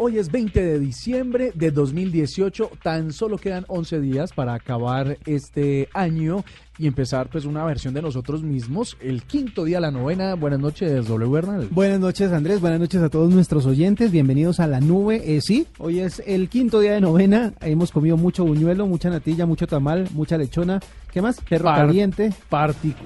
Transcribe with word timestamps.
Hoy 0.00 0.16
es 0.18 0.30
20 0.30 0.64
de 0.64 0.78
diciembre 0.78 1.50
de 1.56 1.72
2018, 1.72 2.70
tan 2.84 3.12
solo 3.12 3.36
quedan 3.36 3.64
11 3.66 4.00
días 4.00 4.32
para 4.32 4.54
acabar 4.54 5.18
este 5.26 5.88
año 5.92 6.44
y 6.78 6.86
empezar 6.86 7.28
pues 7.28 7.44
una 7.44 7.64
versión 7.64 7.94
de 7.94 8.02
nosotros 8.02 8.44
mismos, 8.44 8.96
el 9.00 9.24
quinto 9.24 9.64
día 9.64 9.80
la 9.80 9.90
novena. 9.90 10.34
Buenas 10.34 10.60
noches, 10.60 11.08
W 11.08 11.28
Bernal. 11.28 11.68
Buenas 11.72 11.98
noches, 11.98 12.30
Andrés. 12.30 12.60
Buenas 12.60 12.78
noches 12.78 13.02
a 13.02 13.08
todos 13.08 13.34
nuestros 13.34 13.66
oyentes. 13.66 14.12
Bienvenidos 14.12 14.60
a 14.60 14.68
la 14.68 14.78
nube. 14.78 15.20
Eh, 15.36 15.40
sí, 15.40 15.66
hoy 15.78 15.98
es 15.98 16.22
el 16.24 16.48
quinto 16.48 16.78
día 16.78 16.92
de 16.92 17.00
novena. 17.00 17.54
Hemos 17.60 17.90
comido 17.90 18.16
mucho 18.16 18.44
buñuelo, 18.44 18.86
mucha 18.86 19.10
natilla, 19.10 19.46
mucho 19.46 19.66
tamal, 19.66 20.08
mucha 20.12 20.38
lechona. 20.38 20.78
¿Qué 21.18 21.22
más? 21.22 21.40
Perro 21.40 21.64
caliente. 21.64 22.32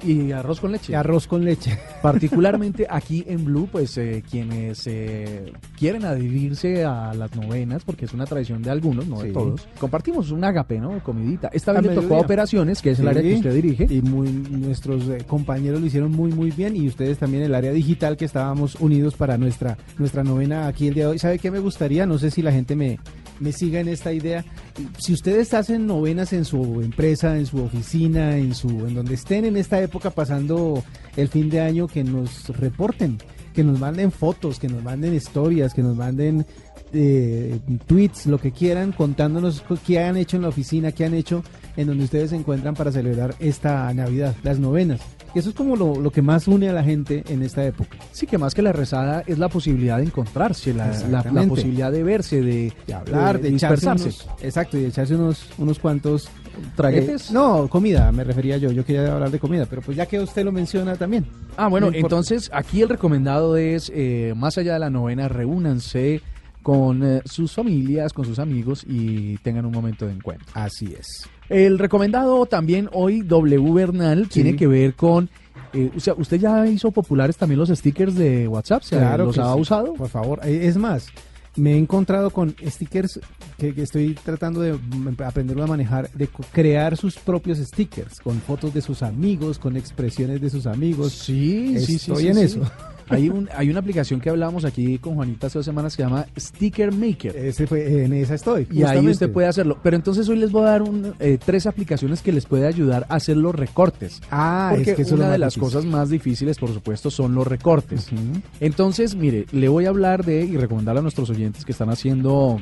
y 0.03 0.31
arroz 0.33 0.59
con 0.59 0.71
leche. 0.71 0.95
arroz 0.95 1.25
con 1.25 1.43
leche. 1.43 1.79
Particularmente 2.03 2.85
aquí 2.87 3.23
en 3.27 3.43
Blue, 3.43 3.67
pues 3.71 3.97
eh, 3.97 4.23
quienes 4.29 4.85
eh, 4.85 5.51
quieren 5.75 6.05
adherirse 6.05 6.85
a 6.85 7.15
las 7.15 7.35
novenas, 7.35 7.83
porque 7.83 8.05
es 8.05 8.13
una 8.13 8.27
tradición 8.27 8.61
de 8.61 8.69
algunos, 8.69 9.07
no 9.07 9.23
de 9.23 9.31
todos, 9.31 9.67
compartimos 9.79 10.29
un 10.29 10.43
agape, 10.43 10.79
¿no? 10.79 11.03
Comidita. 11.03 11.49
Esta 11.53 11.71
vez 11.71 11.85
le 11.85 11.95
tocó 11.95 12.17
a 12.17 12.19
operaciones, 12.19 12.83
que 12.83 12.91
es 12.91 12.99
el 12.99 13.07
área 13.07 13.23
que 13.23 13.33
usted 13.33 13.55
dirige. 13.55 13.87
Y 13.89 14.03
muy, 14.03 14.29
nuestros 14.29 15.09
eh, 15.09 15.23
compañeros 15.25 15.81
lo 15.81 15.87
hicieron 15.87 16.11
muy, 16.11 16.31
muy 16.31 16.51
bien. 16.51 16.75
Y 16.75 16.87
ustedes 16.87 17.17
también 17.17 17.41
el 17.41 17.55
área 17.55 17.71
digital 17.71 18.15
que 18.15 18.25
estábamos 18.25 18.75
unidos 18.75 19.15
para 19.15 19.39
nuestra, 19.39 19.75
nuestra 19.97 20.23
novena 20.23 20.67
aquí 20.67 20.87
el 20.87 20.93
día 20.93 21.05
de 21.05 21.09
hoy. 21.13 21.17
¿Sabe 21.17 21.39
qué 21.39 21.49
me 21.49 21.57
gustaría? 21.57 22.05
No 22.05 22.19
sé 22.19 22.29
si 22.29 22.43
la 22.43 22.51
gente 22.51 22.75
me, 22.75 22.99
me 23.39 23.51
siga 23.51 23.79
en 23.79 23.87
esta 23.87 24.13
idea. 24.13 24.45
Si 24.99 25.13
ustedes 25.13 25.53
hacen 25.53 25.87
novenas 25.87 26.31
en 26.33 26.45
su 26.45 26.81
empresa, 26.81 27.37
en 27.37 27.45
su 27.45 27.63
oficina, 27.63 28.02
en 28.05 28.53
su 28.53 28.69
en 28.85 28.95
donde 28.95 29.13
estén 29.13 29.45
en 29.45 29.57
esta 29.57 29.81
época 29.81 30.09
pasando 30.09 30.83
el 31.15 31.27
fin 31.29 31.49
de 31.49 31.61
año, 31.61 31.87
que 31.87 32.03
nos 32.03 32.49
reporten, 32.49 33.17
que 33.53 33.63
nos 33.63 33.79
manden 33.79 34.11
fotos, 34.11 34.59
que 34.59 34.67
nos 34.67 34.83
manden 34.83 35.13
historias, 35.13 35.73
que 35.73 35.81
nos 35.81 35.95
manden 35.95 36.45
eh, 36.91 37.59
tweets, 37.87 38.25
lo 38.25 38.39
que 38.39 38.51
quieran, 38.51 38.91
contándonos 38.91 39.63
qué 39.85 39.99
han 39.99 40.17
hecho 40.17 40.35
en 40.35 40.43
la 40.43 40.49
oficina, 40.49 40.91
qué 40.91 41.05
han 41.05 41.13
hecho 41.13 41.43
en 41.77 41.87
donde 41.87 42.03
ustedes 42.03 42.31
se 42.31 42.35
encuentran 42.35 42.75
para 42.75 42.91
celebrar 42.91 43.35
esta 43.39 43.91
Navidad, 43.93 44.35
las 44.43 44.59
novenas. 44.59 45.01
Eso 45.33 45.49
es 45.49 45.55
como 45.55 45.75
lo, 45.75 46.11
que 46.11 46.21
más 46.21 46.47
une 46.47 46.69
a 46.69 46.73
la 46.73 46.83
gente 46.83 47.23
en 47.27 47.41
esta 47.41 47.65
época. 47.65 47.97
Sí, 48.11 48.27
que 48.27 48.37
más 48.37 48.53
que 48.53 48.61
la 48.61 48.71
rezada 48.71 49.23
es 49.25 49.39
la 49.39 49.49
posibilidad 49.49 49.97
de 49.97 50.03
encontrarse, 50.03 50.75
la, 50.75 50.91
posibilidad 51.47 51.91
de 51.91 52.03
verse, 52.03 52.41
de, 52.41 52.71
hablar, 52.93 53.41
de, 53.41 53.49
dispersarse. 53.49 54.11
exacto, 54.41 54.77
y 54.77 54.81
de 54.81 54.89
echarse 54.89 55.15
unos, 55.15 55.47
unos 55.57 55.79
cuantos 55.79 56.29
¿Traguetes? 56.75 57.29
Eh, 57.29 57.33
no, 57.33 57.67
comida, 57.67 58.11
me 58.11 58.23
refería 58.23 58.57
yo. 58.57 58.71
Yo 58.71 58.85
quería 58.85 59.13
hablar 59.13 59.31
de 59.31 59.39
comida, 59.39 59.65
pero 59.69 59.81
pues 59.81 59.97
ya 59.97 60.05
que 60.05 60.19
usted 60.19 60.43
lo 60.43 60.51
menciona 60.51 60.95
también. 60.95 61.25
Ah, 61.57 61.67
bueno, 61.67 61.89
entonces 61.93 62.49
aquí 62.53 62.81
el 62.81 62.89
recomendado 62.89 63.57
es, 63.57 63.91
eh, 63.93 64.33
más 64.35 64.57
allá 64.57 64.73
de 64.73 64.79
la 64.79 64.89
novena, 64.89 65.27
reúnanse 65.27 66.21
con 66.63 67.03
eh, 67.03 67.21
sus 67.25 67.51
familias, 67.51 68.13
con 68.13 68.25
sus 68.25 68.39
amigos 68.39 68.85
y 68.87 69.37
tengan 69.39 69.65
un 69.65 69.73
momento 69.73 70.07
de 70.07 70.13
encuentro. 70.13 70.47
Así 70.53 70.95
es. 70.97 71.29
El 71.49 71.77
recomendado 71.77 72.45
también 72.45 72.89
hoy, 72.93 73.21
W 73.21 73.73
Bernal, 73.73 74.29
tiene 74.29 74.55
que 74.55 74.65
ver 74.65 74.95
con... 74.95 75.29
Eh, 75.73 75.91
o 75.95 75.99
sea, 75.99 76.13
¿usted 76.15 76.39
ya 76.39 76.65
hizo 76.67 76.91
populares 76.91 77.35
también 77.35 77.59
los 77.59 77.69
stickers 77.69 78.15
de 78.15 78.47
WhatsApp? 78.47 78.83
claro 78.87 79.25
¿Los 79.25 79.37
ha 79.37 79.55
usado? 79.55 79.93
Por 79.93 80.07
favor. 80.07 80.39
Es 80.45 80.77
más, 80.77 81.07
me 81.55 81.73
he 81.73 81.77
encontrado 81.77 82.29
con 82.29 82.55
stickers 82.65 83.19
que, 83.57 83.73
estoy 83.77 84.15
tratando 84.15 84.61
de 84.61 84.77
aprenderlo 85.25 85.63
a 85.63 85.67
manejar, 85.67 86.09
de 86.11 86.27
crear 86.51 86.97
sus 86.97 87.17
propios 87.17 87.59
stickers, 87.59 88.19
con 88.19 88.39
fotos 88.41 88.73
de 88.73 88.81
sus 88.81 89.03
amigos, 89.03 89.59
con 89.59 89.77
expresiones 89.77 90.41
de 90.41 90.49
sus 90.49 90.65
amigos. 90.65 91.13
Sí, 91.13 91.79
sí, 91.79 91.99
sí. 91.99 92.11
Estoy 92.11 92.27
en 92.27 92.37
eso. 92.37 92.61
Hay, 93.09 93.29
un, 93.29 93.49
hay 93.55 93.69
una 93.69 93.79
aplicación 93.79 94.19
que 94.19 94.29
hablábamos 94.29 94.65
aquí 94.65 94.97
con 94.97 95.15
Juanita 95.15 95.47
hace 95.47 95.59
dos 95.59 95.65
semanas 95.65 95.95
que 95.95 96.03
se 96.03 96.09
llama 96.09 96.25
Sticker 96.37 96.91
Maker. 96.91 97.35
Ese 97.35 97.67
fue, 97.67 98.05
en 98.05 98.13
esa 98.13 98.35
estoy. 98.35 98.67
Y 98.71 98.83
ahí 98.83 99.07
usted 99.07 99.31
puede 99.31 99.47
hacerlo. 99.47 99.77
Pero 99.83 99.95
entonces 99.95 100.27
hoy 100.29 100.37
les 100.37 100.51
voy 100.51 100.63
a 100.63 100.71
dar 100.71 100.81
un, 100.81 101.13
eh, 101.19 101.37
tres 101.43 101.65
aplicaciones 101.65 102.21
que 102.21 102.31
les 102.31 102.45
puede 102.45 102.67
ayudar 102.67 103.05
a 103.09 103.15
hacer 103.15 103.37
los 103.37 103.53
recortes. 103.55 104.21
Ah, 104.31 104.71
Porque 104.71 104.91
es 104.91 105.07
que 105.07 105.13
una 105.13 105.31
de 105.31 105.37
las 105.37 105.57
cosas 105.57 105.85
más 105.85 106.09
difíciles, 106.09 106.57
por 106.57 106.73
supuesto, 106.73 107.11
son 107.11 107.35
los 107.35 107.47
recortes. 107.47 108.09
Entonces, 108.59 109.15
mire, 109.15 109.45
le 109.51 109.67
voy 109.67 109.85
a 109.85 109.89
hablar 109.89 110.25
de 110.25 110.43
y 110.43 110.57
recomendar 110.57 110.97
a 110.97 111.01
nuestros 111.01 111.29
oyentes 111.29 111.65
que 111.65 111.71
están 111.71 111.89
haciendo 111.89 112.59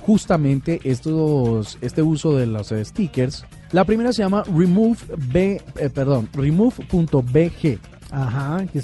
justamente 0.00 0.80
estos, 0.84 1.78
este 1.80 2.02
uso 2.02 2.36
de 2.36 2.46
los 2.46 2.68
stickers. 2.68 3.44
La 3.72 3.84
primera 3.84 4.12
se 4.12 4.22
llama 4.22 4.44
Remove 4.44 4.98
B, 5.32 5.60
eh, 5.78 5.90
perdón, 5.90 6.28
remove.bg. 6.32 7.80
Ajá, 8.10 8.64
que 8.72 8.82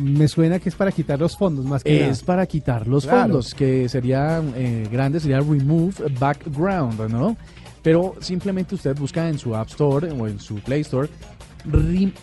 me 0.00 0.26
suena 0.26 0.58
que 0.58 0.68
es 0.70 0.74
para 0.74 0.90
quitar 0.90 1.18
los 1.18 1.36
fondos 1.36 1.66
más 1.66 1.84
que 1.84 2.08
Es 2.08 2.22
para 2.22 2.46
quitar 2.46 2.86
los 2.86 3.06
fondos, 3.06 3.54
que 3.54 3.88
sería 3.88 4.42
eh, 4.56 4.88
grande, 4.90 5.20
sería 5.20 5.40
remove 5.40 5.94
background, 6.18 6.98
¿no? 7.10 7.36
Pero 7.82 8.14
simplemente 8.20 8.74
usted 8.74 8.96
busca 8.96 9.28
en 9.28 9.38
su 9.38 9.54
App 9.54 9.68
Store 9.68 10.10
o 10.12 10.26
en 10.26 10.38
su 10.38 10.54
Play 10.56 10.82
Store 10.82 11.08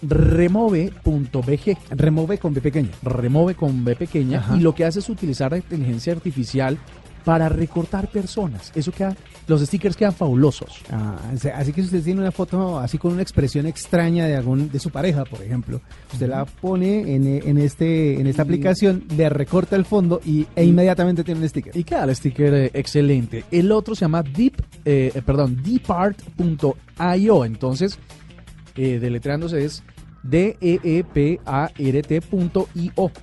remove.bg. 0.02 1.78
Remove 1.92 2.38
con 2.38 2.54
B 2.54 2.62
pequeña. 2.62 2.90
Remove 3.04 3.56
con 3.56 3.84
B 3.84 3.96
pequeña. 3.96 4.46
Y 4.56 4.60
lo 4.60 4.74
que 4.74 4.86
hace 4.86 5.00
es 5.00 5.10
utilizar 5.10 5.52
la 5.52 5.58
inteligencia 5.58 6.14
artificial 6.14 6.78
para 7.24 7.50
recortar 7.50 8.10
personas. 8.10 8.72
Eso 8.76 8.92
queda, 8.92 9.16
los 9.48 9.62
stickers 9.62 9.96
quedan 9.96 10.14
fabulosos. 10.14 10.82
Ah, 10.92 11.18
así 11.56 11.74
que 11.74 11.82
si 11.82 11.88
usted 11.88 12.04
tiene 12.04 12.22
una 12.22 12.32
foto 12.32 12.80
así 12.80 12.98
con 12.98 13.14
una 13.14 13.22
expresión 13.22 13.66
extraña 13.66 14.26
de 14.26 14.36
algún 14.36 14.72
de 14.72 14.80
su 14.80 14.90
pareja, 14.90 15.26
por 15.26 15.42
ejemplo, 15.42 15.82
usted 16.12 16.28
la 16.28 16.46
pone 16.46 17.16
en, 17.16 17.28
en 17.28 17.58
este 17.58 18.20
en 18.20 18.28
esta 18.28 18.44
aplicación, 18.44 19.04
le 19.16 19.30
recorta 19.30 19.76
el 19.76 19.86
fondo 19.86 20.22
y 20.26 20.48
e 20.56 20.64
inmediatamente 20.64 21.24
tiene 21.24 21.42
un 21.42 21.50
sticker. 21.50 21.76
Y 21.76 21.84
queda 21.84 22.04
el 22.04 22.16
sticker 22.16 22.54
eh, 22.54 22.72
excelente. 22.74 23.46
El 23.52 23.72
otro 23.72 23.96
se 23.96 24.02
llama 24.02 24.24
Deep, 24.24 24.62
eh, 24.86 25.12
eh 25.14 25.22
perdón, 25.22 25.62
Deepart.io. 25.64 27.46
Entonces, 27.46 28.00
eh, 28.76 29.00
deletreándose 29.00 29.66
es 29.66 29.84
D-E-E-P-A-R-T.io. 30.24 31.12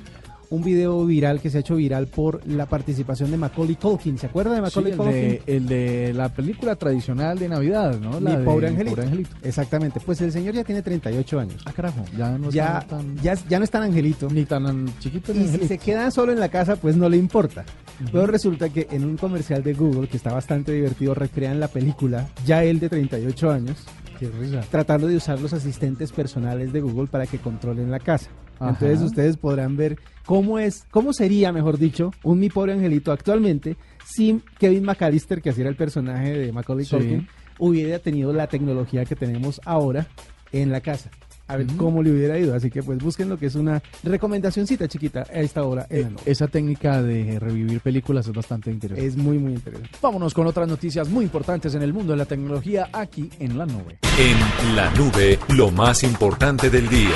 un 0.51 0.61
video 0.63 1.03
viral 1.05 1.41
que 1.41 1.49
se 1.49 1.57
ha 1.57 1.59
hecho 1.61 1.75
viral 1.75 2.05
por 2.07 2.45
la 2.47 2.67
participación 2.67 3.31
de 3.31 3.37
Macaulay 3.37 3.75
Culkin. 3.75 4.17
¿Se 4.19 4.27
acuerda 4.27 4.53
de 4.53 4.61
Macaulay 4.61 4.91
Sí, 4.93 4.97
el, 4.97 4.97
Culkin? 4.97 5.13
de, 5.21 5.43
el 5.47 5.65
de 5.67 6.13
la 6.13 6.29
película 6.29 6.75
tradicional 6.75 7.39
de 7.39 7.49
Navidad, 7.49 7.99
¿no? 7.99 8.19
Mi 8.19 8.25
La 8.25 8.37
de 8.37 8.45
pobre 8.45 8.67
angelito. 8.67 8.95
Pobre 8.95 9.07
Angelito. 9.07 9.29
Exactamente. 9.41 9.99
Pues 10.05 10.21
el 10.21 10.31
señor 10.31 10.53
ya 10.53 10.63
tiene 10.63 10.81
38 10.83 11.39
años. 11.39 11.63
Ah, 11.65 11.71
carajo, 11.73 12.05
ya 12.17 12.37
no 12.37 12.51
Ya, 12.51 12.79
está 12.79 12.97
tan, 12.97 13.17
ya, 13.17 13.33
ya 13.49 13.57
no 13.57 13.63
es 13.63 13.71
tan 13.71 13.83
angelito. 13.83 14.27
ni 14.29 14.45
tan 14.45 14.87
chiquito 14.99 15.33
ni 15.33 15.45
Y 15.45 15.47
si 15.47 15.67
se 15.67 15.77
queda 15.79 16.11
solo 16.11 16.31
en 16.31 16.39
la 16.39 16.49
casa, 16.49 16.75
pues 16.75 16.95
no 16.95 17.09
le 17.09 17.17
importa. 17.17 17.63
Pero 18.11 18.27
resulta 18.27 18.69
que 18.69 18.87
en 18.91 19.05
un 19.05 19.17
comercial 19.17 19.63
de 19.63 19.73
Google, 19.73 20.07
que 20.07 20.17
está 20.17 20.33
bastante 20.33 20.71
divertido, 20.71 21.13
recrean 21.13 21.59
la 21.59 21.67
película, 21.69 22.27
ya 22.45 22.63
él 22.63 22.79
de 22.79 22.89
38 22.89 23.51
años, 23.51 23.77
Qué 24.19 24.27
risa. 24.39 24.61
tratando 24.69 25.07
de 25.07 25.15
usar 25.15 25.39
los 25.39 25.53
asistentes 25.53 26.11
personales 26.11 26.73
de 26.73 26.81
Google 26.81 27.07
para 27.07 27.25
que 27.25 27.37
controlen 27.37 27.89
la 27.89 27.99
casa. 27.99 28.29
Ajá. 28.61 28.69
Entonces 28.71 29.01
ustedes 29.01 29.37
podrán 29.37 29.75
ver 29.75 29.97
cómo 30.25 30.59
es, 30.59 30.85
cómo 30.91 31.13
sería, 31.13 31.51
mejor 31.51 31.77
dicho, 31.77 32.11
un 32.23 32.39
mi 32.39 32.49
pobre 32.49 32.73
angelito 32.73 33.11
actualmente 33.11 33.75
sin 34.05 34.41
Kevin 34.59 34.83
McAllister, 34.83 35.41
que 35.41 35.49
así 35.49 35.61
era 35.61 35.69
el 35.69 35.75
personaje 35.75 36.31
de 36.37 36.51
Macaulay 36.51 36.85
Sí. 36.85 36.95
Culkin, 36.95 37.27
hubiera 37.59 37.99
tenido 37.99 38.31
la 38.33 38.47
tecnología 38.47 39.05
que 39.05 39.15
tenemos 39.15 39.59
ahora 39.65 40.07
en 40.51 40.71
la 40.71 40.81
casa. 40.81 41.09
A 41.47 41.57
ver 41.57 41.67
cómo 41.75 42.01
le 42.01 42.11
hubiera 42.11 42.39
ido. 42.39 42.55
Así 42.55 42.69
que 42.69 42.81
pues 42.81 42.97
busquen 42.99 43.27
lo 43.27 43.37
que 43.37 43.47
es 43.47 43.55
una 43.55 43.81
recomendacioncita 44.03 44.87
chiquita 44.87 45.23
a 45.29 45.41
esta 45.41 45.63
hora 45.63 45.85
en 45.89 46.01
la 46.03 46.07
Eh, 46.07 46.11
noche. 46.11 46.31
esa 46.31 46.47
técnica 46.47 47.01
de 47.03 47.39
revivir 47.39 47.81
películas 47.81 48.25
es 48.25 48.33
bastante 48.33 48.71
interesante. 48.71 49.05
Es 49.05 49.17
muy 49.17 49.37
muy 49.37 49.53
interesante. 49.53 49.89
Vámonos 50.01 50.33
con 50.33 50.47
otras 50.47 50.69
noticias 50.69 51.09
muy 51.09 51.25
importantes 51.25 51.75
en 51.75 51.81
el 51.81 51.91
mundo 51.91 52.13
de 52.13 52.17
la 52.19 52.25
tecnología 52.25 52.87
aquí 52.93 53.29
en 53.39 53.57
la 53.57 53.65
nube. 53.65 53.97
En 54.17 54.75
la 54.77 54.89
nube, 54.91 55.39
lo 55.49 55.71
más 55.71 56.03
importante 56.03 56.69
del 56.69 56.87
día. 56.87 57.09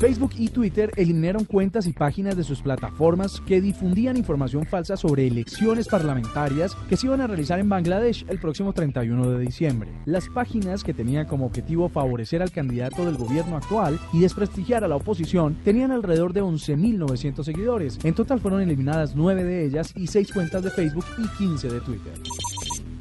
Facebook 0.00 0.32
y 0.36 0.48
Twitter 0.48 0.90
eliminaron 0.96 1.44
cuentas 1.44 1.86
y 1.86 1.92
páginas 1.92 2.36
de 2.36 2.42
sus 2.42 2.60
plataformas 2.60 3.40
que 3.46 3.60
difundían 3.60 4.16
información 4.16 4.66
falsa 4.66 4.96
sobre 4.96 5.26
elecciones 5.26 5.86
parlamentarias 5.86 6.74
que 6.88 6.96
se 6.96 7.06
iban 7.06 7.20
a 7.20 7.26
realizar 7.26 7.60
en 7.60 7.68
Bangladesh 7.68 8.26
el 8.28 8.40
próximo 8.40 8.72
31 8.72 9.30
de 9.30 9.38
diciembre. 9.38 9.90
Las 10.04 10.28
páginas 10.28 10.82
que 10.82 10.94
tenían 10.94 11.26
como 11.26 11.46
objetivo 11.46 11.88
favorecer 11.88 12.42
al 12.42 12.50
candidato 12.50 13.06
del 13.06 13.16
gobierno 13.16 13.56
actual 13.56 13.98
y 14.12 14.20
desprestigiar 14.20 14.82
a 14.84 14.88
la 14.88 14.96
oposición 14.96 15.56
tenían 15.64 15.92
alrededor 15.92 16.32
de 16.32 16.42
11.900 16.42 17.44
seguidores. 17.44 17.98
En 18.02 18.14
total 18.14 18.40
fueron 18.40 18.62
eliminadas 18.62 19.14
9 19.14 19.44
de 19.44 19.64
ellas 19.64 19.92
y 19.96 20.08
6 20.08 20.32
cuentas 20.32 20.64
de 20.64 20.70
Facebook 20.70 21.06
y 21.18 21.28
15 21.38 21.68
de 21.68 21.80
Twitter. 21.80 22.14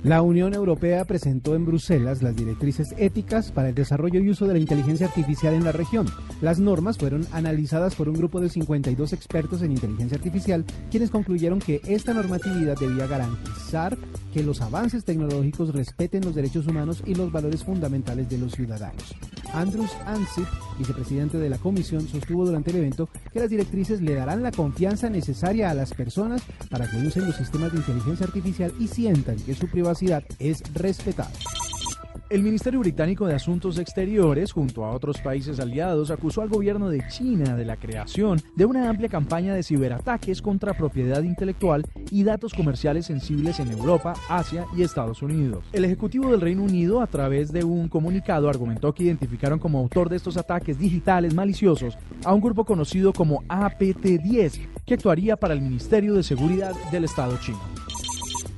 La 0.04 0.22
Unión 0.22 0.54
Europea 0.54 1.06
presentó 1.06 1.56
en 1.56 1.66
Bruselas 1.66 2.22
las 2.22 2.36
directrices 2.36 2.94
éticas 2.98 3.54
para 3.54 3.70
el 3.70 3.76
desarrollo 3.76 4.20
y 4.20 4.30
uso 4.30 4.46
de 4.46 4.52
la 4.52 4.60
inteligencia 4.60 5.08
artificial 5.08 5.54
en 5.54 5.64
la 5.64 5.72
región. 5.72 6.08
Las 6.42 6.60
normas 6.60 6.98
fueron 6.98 7.26
analizadas 7.32 7.96
por 7.96 8.10
un 8.10 8.16
grupo 8.16 8.42
de 8.42 8.50
52 8.50 9.14
expertos 9.14 9.62
en 9.62 9.72
inteligencia 9.72 10.18
artificial, 10.18 10.66
quienes 10.92 11.10
concluyeron 11.10 11.60
que 11.60 11.80
esta 11.86 12.14
normatividad 12.14 12.78
debía 12.78 13.08
garantizar 13.08 13.98
que 14.34 14.44
los 14.44 14.60
avances 14.60 15.06
tecnológicos 15.06 15.74
respeten 15.74 16.26
los 16.26 16.36
derechos 16.36 16.68
humanos 16.68 17.02
y 17.06 17.16
los 17.16 17.32
valores 17.32 17.64
fundamentales 17.64 18.28
de 18.30 18.40
los 18.40 18.52
ciudadanos. 18.52 19.16
Andrus 19.54 19.92
Ansip, 20.06 20.48
vicepresidente 20.80 21.38
de 21.38 21.48
la 21.48 21.60
comisión, 21.60 22.08
sostuvo 22.08 22.44
durante 22.46 22.72
el 22.72 22.78
evento 22.78 23.08
que 23.32 23.40
las 23.40 23.50
directrices 23.50 24.02
le 24.02 24.16
darán 24.16 24.42
la 24.42 24.52
confianza 24.52 25.10
necesaria 25.10 25.70
a 25.70 25.76
las 25.76 25.94
personas 25.94 26.42
para 26.72 26.90
que 26.90 26.98
usen 26.98 27.28
los 27.28 27.36
sistemas 27.36 27.72
de 27.72 27.78
inteligencia 27.78 28.26
artificial 28.26 28.74
y 28.80 28.88
sientan 28.88 29.38
que 29.38 29.54
su 29.54 29.68
privacidad 29.68 29.93
es 30.40 30.64
respetada. 30.74 31.32
El 32.34 32.42
Ministerio 32.42 32.80
Británico 32.80 33.28
de 33.28 33.36
Asuntos 33.36 33.78
Exteriores, 33.78 34.54
junto 34.54 34.84
a 34.84 34.90
otros 34.90 35.22
países 35.22 35.60
aliados, 35.60 36.10
acusó 36.10 36.42
al 36.42 36.50
gobierno 36.50 36.90
de 36.90 37.06
China 37.08 37.56
de 37.56 37.64
la 37.64 37.76
creación 37.76 38.42
de 38.56 38.66
una 38.66 38.90
amplia 38.90 39.08
campaña 39.08 39.54
de 39.54 39.62
ciberataques 39.62 40.42
contra 40.42 40.74
propiedad 40.74 41.22
intelectual 41.22 41.86
y 42.10 42.24
datos 42.24 42.56
comerciales 42.56 43.06
sensibles 43.06 43.60
en 43.60 43.70
Europa, 43.72 44.16
Asia 44.30 44.66
y 44.76 44.82
Estados 44.82 45.22
Unidos. 45.22 45.64
El 45.74 45.86
Ejecutivo 45.86 46.32
del 46.32 46.42
Reino 46.42 46.64
Unido, 46.64 47.02
a 47.02 47.08
través 47.08 47.52
de 47.52 47.64
un 47.64 47.88
comunicado, 47.88 48.50
argumentó 48.50 48.94
que 48.96 49.04
identificaron 49.04 49.60
como 49.60 49.78
autor 49.78 50.10
de 50.10 50.16
estos 50.16 50.36
ataques 50.36 50.80
digitales 50.80 51.36
maliciosos 51.36 52.00
a 52.26 52.34
un 52.34 52.42
grupo 52.42 52.66
conocido 52.66 53.14
como 53.14 53.44
APT-10, 53.44 54.70
que 54.88 54.96
actuaría 54.96 55.38
para 55.38 55.54
el 55.54 55.62
Ministerio 55.62 56.16
de 56.16 56.24
Seguridad 56.24 56.74
del 56.92 57.04
Estado 57.04 57.38
chino. 57.38 57.60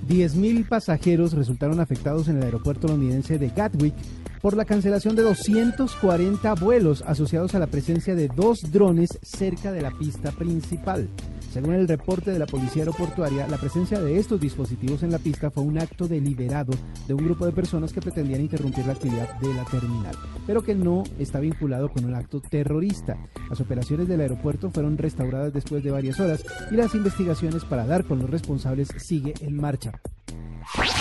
10.000 0.08 0.68
pasajeros 0.68 1.34
resultaron 1.34 1.80
afectados 1.80 2.28
en 2.28 2.38
el 2.38 2.44
aeropuerto 2.44 2.88
londinense 2.88 3.40
de 3.40 3.50
Gatwick 3.50 3.96
por 4.42 4.56
la 4.56 4.66
cancelación 4.66 5.16
de 5.16 5.24
240 5.24 6.54
vuelos 6.56 7.04
asociados 7.08 7.56
a 7.56 7.60
la 7.60 7.68
presencia 7.68 8.14
de 8.14 8.28
dos 8.28 8.72
drones 8.72 9.18
cerca 9.24 9.72
de 9.72 9.82
la 9.82 9.92
pista 9.92 10.32
principal. 10.32 11.10
Según 11.56 11.76
el 11.76 11.88
reporte 11.88 12.32
de 12.32 12.40
la 12.40 12.48
policía 12.48 12.82
aeroportuaria, 12.82 13.48
la 13.48 13.56
presencia 13.56 14.02
de 14.02 14.20
estos 14.20 14.42
dispositivos 14.42 15.04
en 15.04 15.12
la 15.14 15.20
pista 15.20 15.50
fue 15.50 15.64
un 15.64 15.80
acto 15.80 16.06
deliberado 16.06 16.74
de 17.08 17.14
un 17.14 17.24
grupo 17.24 17.46
de 17.46 17.54
personas 17.54 17.94
que 17.94 18.02
pretendían 18.02 18.42
interrumpir 18.42 18.86
la 18.86 18.92
actividad 18.92 19.40
de 19.40 19.54
la 19.54 19.64
terminal, 19.64 20.14
pero 20.46 20.62
que 20.62 20.76
no 20.76 21.06
está 21.18 21.40
vinculado 21.40 21.88
con 21.88 22.04
un 22.04 22.14
acto 22.14 22.42
terrorista. 22.42 23.16
Las 23.50 23.62
operaciones 23.62 24.10
del 24.10 24.20
aeropuerto 24.20 24.70
fueron 24.70 24.98
restauradas 24.98 25.54
después 25.54 25.82
de 25.82 25.92
varias 25.92 26.20
horas 26.20 26.44
y 26.72 26.76
las 26.76 26.94
investigaciones 26.94 27.64
para 27.64 27.86
dar 27.86 28.04
con 28.04 28.20
los 28.20 28.30
responsables 28.30 28.90
sigue 28.98 29.34
en 29.40 29.56
marcha. 29.56 29.94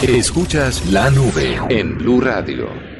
Escuchas 0.07 0.89
la 0.93 1.11
nube 1.11 1.59
en 1.69 1.99
Blue 1.99 2.21
Radio. 2.21 2.94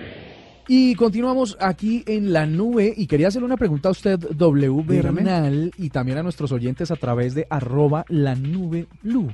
Y 0.67 0.95
continuamos 0.95 1.57
aquí 1.61 2.03
en 2.07 2.33
la 2.33 2.47
nube 2.47 2.95
y 2.97 3.07
quería 3.07 3.29
hacerle 3.29 3.47
una 3.47 3.57
pregunta 3.57 3.89
a 3.89 3.93
usted, 3.93 4.19
W. 4.19 4.83
Bernal, 4.83 5.71
y 5.77 5.91
también 5.91 6.19
a 6.19 6.23
nuestros 6.23 6.53
oyentes 6.53 6.91
a 6.91 6.97
través 6.97 7.35
de 7.35 7.47
arroba 7.51 8.05
la 8.09 8.35
nube 8.35 8.87
blue. 9.03 9.33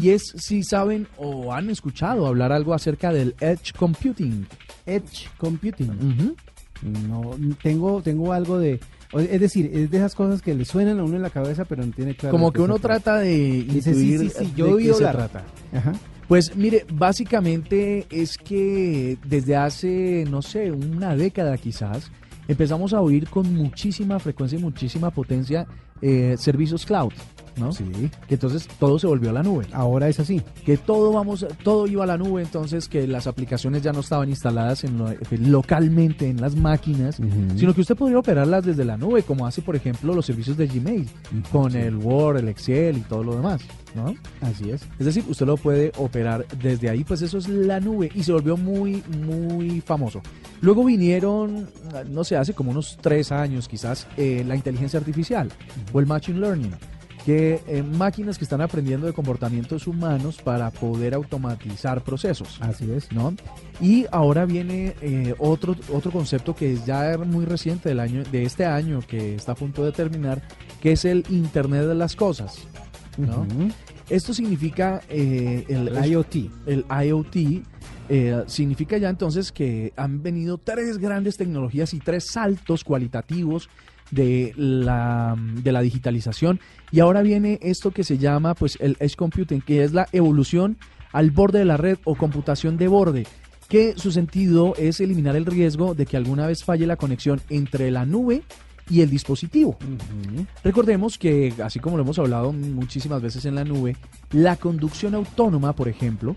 Y 0.00 0.10
es 0.10 0.22
si 0.36 0.62
saben 0.62 1.06
o 1.18 1.52
han 1.52 1.70
escuchado 1.70 2.26
hablar 2.26 2.52
algo 2.52 2.72
acerca 2.72 3.12
del 3.12 3.34
Edge 3.40 3.72
Computing. 3.76 4.46
Edge 4.86 5.28
Computing. 5.36 6.34
No, 7.08 7.36
tengo, 7.62 8.02
tengo 8.02 8.32
algo 8.32 8.58
de... 8.58 8.80
Es 9.12 9.40
decir, 9.40 9.70
es 9.74 9.90
de 9.90 9.96
esas 9.98 10.14
cosas 10.14 10.40
que 10.40 10.54
le 10.54 10.64
suenan 10.64 11.00
a 11.00 11.04
uno 11.04 11.16
en 11.16 11.22
la 11.22 11.30
cabeza, 11.30 11.64
pero 11.64 11.84
no 11.84 11.92
tiene 11.92 12.14
claro. 12.14 12.30
Como 12.30 12.50
de 12.50 12.54
que 12.54 12.60
uno 12.62 12.78
trata. 12.78 13.18
de 13.18 13.64
Dice, 13.64 13.92
sí, 13.92 14.18
sí, 14.18 14.30
sí, 14.30 14.44
de 14.44 14.52
yo 14.54 14.78
he 14.78 14.84
qué 14.84 14.94
se 14.94 15.04
trata. 15.04 15.42
Ajá. 15.72 15.92
Pues 16.30 16.54
mire, 16.54 16.86
básicamente 16.92 18.06
es 18.08 18.38
que 18.38 19.18
desde 19.24 19.56
hace, 19.56 20.24
no 20.30 20.42
sé, 20.42 20.70
una 20.70 21.16
década 21.16 21.58
quizás, 21.58 22.12
empezamos 22.46 22.92
a 22.92 23.00
oír 23.00 23.28
con 23.28 23.52
muchísima 23.52 24.20
frecuencia 24.20 24.56
y 24.56 24.62
muchísima 24.62 25.10
potencia 25.10 25.66
eh, 26.00 26.36
servicios 26.38 26.86
cloud, 26.86 27.12
¿no? 27.56 27.72
Sí. 27.72 27.84
Que 28.28 28.34
entonces 28.34 28.66
todo 28.78 28.98
se 28.98 29.06
volvió 29.06 29.30
a 29.30 29.32
la 29.32 29.42
nube. 29.42 29.66
Ahora 29.72 30.08
es 30.08 30.20
así. 30.20 30.40
Que 30.64 30.76
todo 30.76 31.12
vamos, 31.12 31.46
todo 31.62 31.86
iba 31.86 32.04
a 32.04 32.06
la 32.06 32.16
nube, 32.16 32.42
entonces 32.42 32.88
que 32.88 33.06
las 33.06 33.26
aplicaciones 33.26 33.82
ya 33.82 33.92
no 33.92 34.00
estaban 34.00 34.28
instaladas 34.28 34.84
en 34.84 34.98
lo- 34.98 35.12
localmente 35.38 36.28
en 36.28 36.40
las 36.40 36.54
máquinas, 36.56 37.16
sino 37.56 37.74
que 37.74 37.80
usted 37.80 37.96
podría 37.96 38.18
operarlas 38.18 38.64
desde 38.64 38.84
la 38.84 38.96
nube, 38.96 39.22
como 39.22 39.46
hace 39.46 39.62
por 39.62 39.76
ejemplo 39.76 40.14
los 40.14 40.26
servicios 40.26 40.56
de 40.56 40.66
Gmail, 40.66 41.08
con 41.52 41.72
sí. 41.72 41.78
el 41.78 41.96
Word, 41.96 42.38
el 42.38 42.48
Excel 42.48 42.98
y 42.98 43.00
todo 43.00 43.22
lo 43.24 43.34
demás, 43.36 43.60
¿no? 43.94 44.14
Así 44.40 44.70
es. 44.70 44.82
Es 44.98 45.06
decir, 45.06 45.24
usted 45.28 45.46
lo 45.46 45.56
puede 45.56 45.92
operar 45.98 46.46
desde 46.62 46.88
ahí, 46.88 47.04
pues 47.04 47.22
eso 47.22 47.38
es 47.38 47.48
la 47.48 47.80
nube 47.80 48.10
y 48.14 48.22
se 48.22 48.32
volvió 48.32 48.56
muy, 48.56 49.02
muy 49.24 49.80
famoso. 49.80 50.20
Luego 50.60 50.84
vinieron, 50.84 51.68
no 52.10 52.24
sé, 52.24 52.36
hace 52.36 52.54
como 52.54 52.70
unos 52.70 52.98
tres 53.00 53.32
años 53.32 53.66
quizás, 53.68 54.06
eh, 54.16 54.44
la 54.46 54.56
inteligencia 54.56 54.98
artificial 54.98 55.50
o 55.92 56.00
el 56.00 56.06
machine 56.06 56.38
learning, 56.38 56.72
que 57.24 57.60
eh, 57.66 57.82
máquinas 57.82 58.38
que 58.38 58.44
están 58.44 58.60
aprendiendo 58.60 59.06
de 59.06 59.12
comportamientos 59.12 59.86
humanos 59.86 60.40
para 60.42 60.70
poder 60.70 61.14
automatizar 61.14 62.02
procesos. 62.02 62.58
Así 62.60 62.90
es. 62.90 63.12
¿no? 63.12 63.34
Y 63.80 64.06
ahora 64.10 64.46
viene 64.46 64.94
eh, 65.02 65.34
otro, 65.38 65.76
otro 65.92 66.10
concepto 66.10 66.54
que 66.54 66.72
es 66.72 66.86
ya 66.86 67.18
muy 67.18 67.44
reciente 67.44 67.90
del 67.90 68.00
año, 68.00 68.22
de 68.24 68.44
este 68.44 68.64
año 68.64 69.00
que 69.06 69.34
está 69.34 69.52
a 69.52 69.54
punto 69.54 69.84
de 69.84 69.92
terminar, 69.92 70.42
que 70.80 70.92
es 70.92 71.04
el 71.04 71.24
Internet 71.28 71.86
de 71.86 71.94
las 71.94 72.16
Cosas. 72.16 72.58
¿no? 73.18 73.40
Ujú. 73.42 73.70
Esto 74.08 74.34
significa 74.34 75.02
eh, 75.08 75.64
el, 75.68 75.88
El 75.88 76.10
IoT. 76.10 76.34
el 76.66 76.84
IoT. 77.06 77.36
eh, 78.08 78.42
significa 78.46 78.98
ya 78.98 79.08
entonces 79.08 79.52
que 79.52 79.92
han 79.96 80.20
venido 80.22 80.58
tres 80.58 80.98
grandes 80.98 81.36
tecnologías 81.36 81.94
y 81.94 82.00
tres 82.00 82.26
saltos 82.32 82.82
cualitativos 82.82 83.68
de 84.10 84.52
la, 84.56 85.36
de 85.38 85.72
la 85.72 85.80
digitalización 85.80 86.60
y 86.90 87.00
ahora 87.00 87.22
viene 87.22 87.58
esto 87.62 87.90
que 87.90 88.04
se 88.04 88.18
llama 88.18 88.54
pues 88.54 88.76
el 88.80 88.96
edge 89.00 89.16
computing 89.16 89.60
que 89.60 89.84
es 89.84 89.92
la 89.92 90.08
evolución 90.12 90.76
al 91.12 91.30
borde 91.30 91.60
de 91.60 91.64
la 91.64 91.76
red 91.76 91.98
o 92.04 92.14
computación 92.14 92.76
de 92.76 92.88
borde 92.88 93.26
que 93.68 93.94
su 93.96 94.10
sentido 94.10 94.74
es 94.76 95.00
eliminar 95.00 95.36
el 95.36 95.46
riesgo 95.46 95.94
de 95.94 96.04
que 96.04 96.16
alguna 96.16 96.46
vez 96.46 96.64
falle 96.64 96.86
la 96.86 96.96
conexión 96.96 97.40
entre 97.48 97.90
la 97.92 98.04
nube 98.04 98.42
y 98.90 99.00
el 99.00 99.08
dispositivo. 99.08 99.78
Recordemos 100.64 101.16
que, 101.16 101.54
así 101.62 101.78
como 101.78 101.96
lo 101.96 102.02
hemos 102.02 102.18
hablado 102.18 102.52
muchísimas 102.52 103.22
veces 103.22 103.44
en 103.44 103.54
la 103.54 103.64
nube, 103.64 103.96
la 104.32 104.56
conducción 104.56 105.14
autónoma, 105.14 105.74
por 105.74 105.88
ejemplo, 105.88 106.34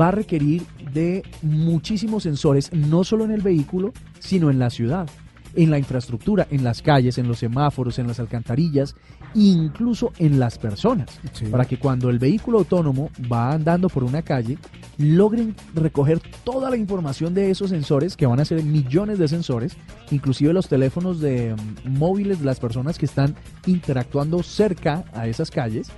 va 0.00 0.08
a 0.08 0.12
requerir 0.12 0.64
de 0.92 1.24
muchísimos 1.42 2.22
sensores, 2.22 2.72
no 2.72 3.02
solo 3.02 3.24
en 3.24 3.32
el 3.32 3.42
vehículo, 3.42 3.92
sino 4.20 4.48
en 4.48 4.60
la 4.60 4.70
ciudad. 4.70 5.08
En 5.54 5.70
la 5.70 5.78
infraestructura, 5.78 6.46
en 6.50 6.64
las 6.64 6.82
calles, 6.82 7.18
en 7.18 7.28
los 7.28 7.38
semáforos, 7.38 7.98
en 7.98 8.06
las 8.06 8.20
alcantarillas, 8.20 8.94
incluso 9.34 10.12
en 10.18 10.38
las 10.38 10.58
personas, 10.58 11.20
para 11.50 11.64
que 11.64 11.78
cuando 11.78 12.10
el 12.10 12.18
vehículo 12.18 12.58
autónomo 12.58 13.10
va 13.30 13.52
andando 13.52 13.88
por 13.88 14.04
una 14.04 14.22
calle, 14.22 14.58
logren 14.98 15.54
recoger 15.74 16.20
toda 16.44 16.70
la 16.70 16.76
información 16.76 17.34
de 17.34 17.50
esos 17.50 17.70
sensores, 17.70 18.16
que 18.16 18.26
van 18.26 18.40
a 18.40 18.44
ser 18.44 18.62
millones 18.62 19.18
de 19.18 19.28
sensores, 19.28 19.76
inclusive 20.10 20.52
los 20.52 20.68
teléfonos 20.68 21.20
de 21.20 21.54
mm, 21.54 21.98
móviles 21.98 22.40
de 22.40 22.46
las 22.46 22.60
personas 22.60 22.98
que 22.98 23.06
están 23.06 23.34
interactuando 23.66 24.42
cerca 24.42 25.04
a 25.12 25.26
esas 25.28 25.50
calles, 25.50 25.90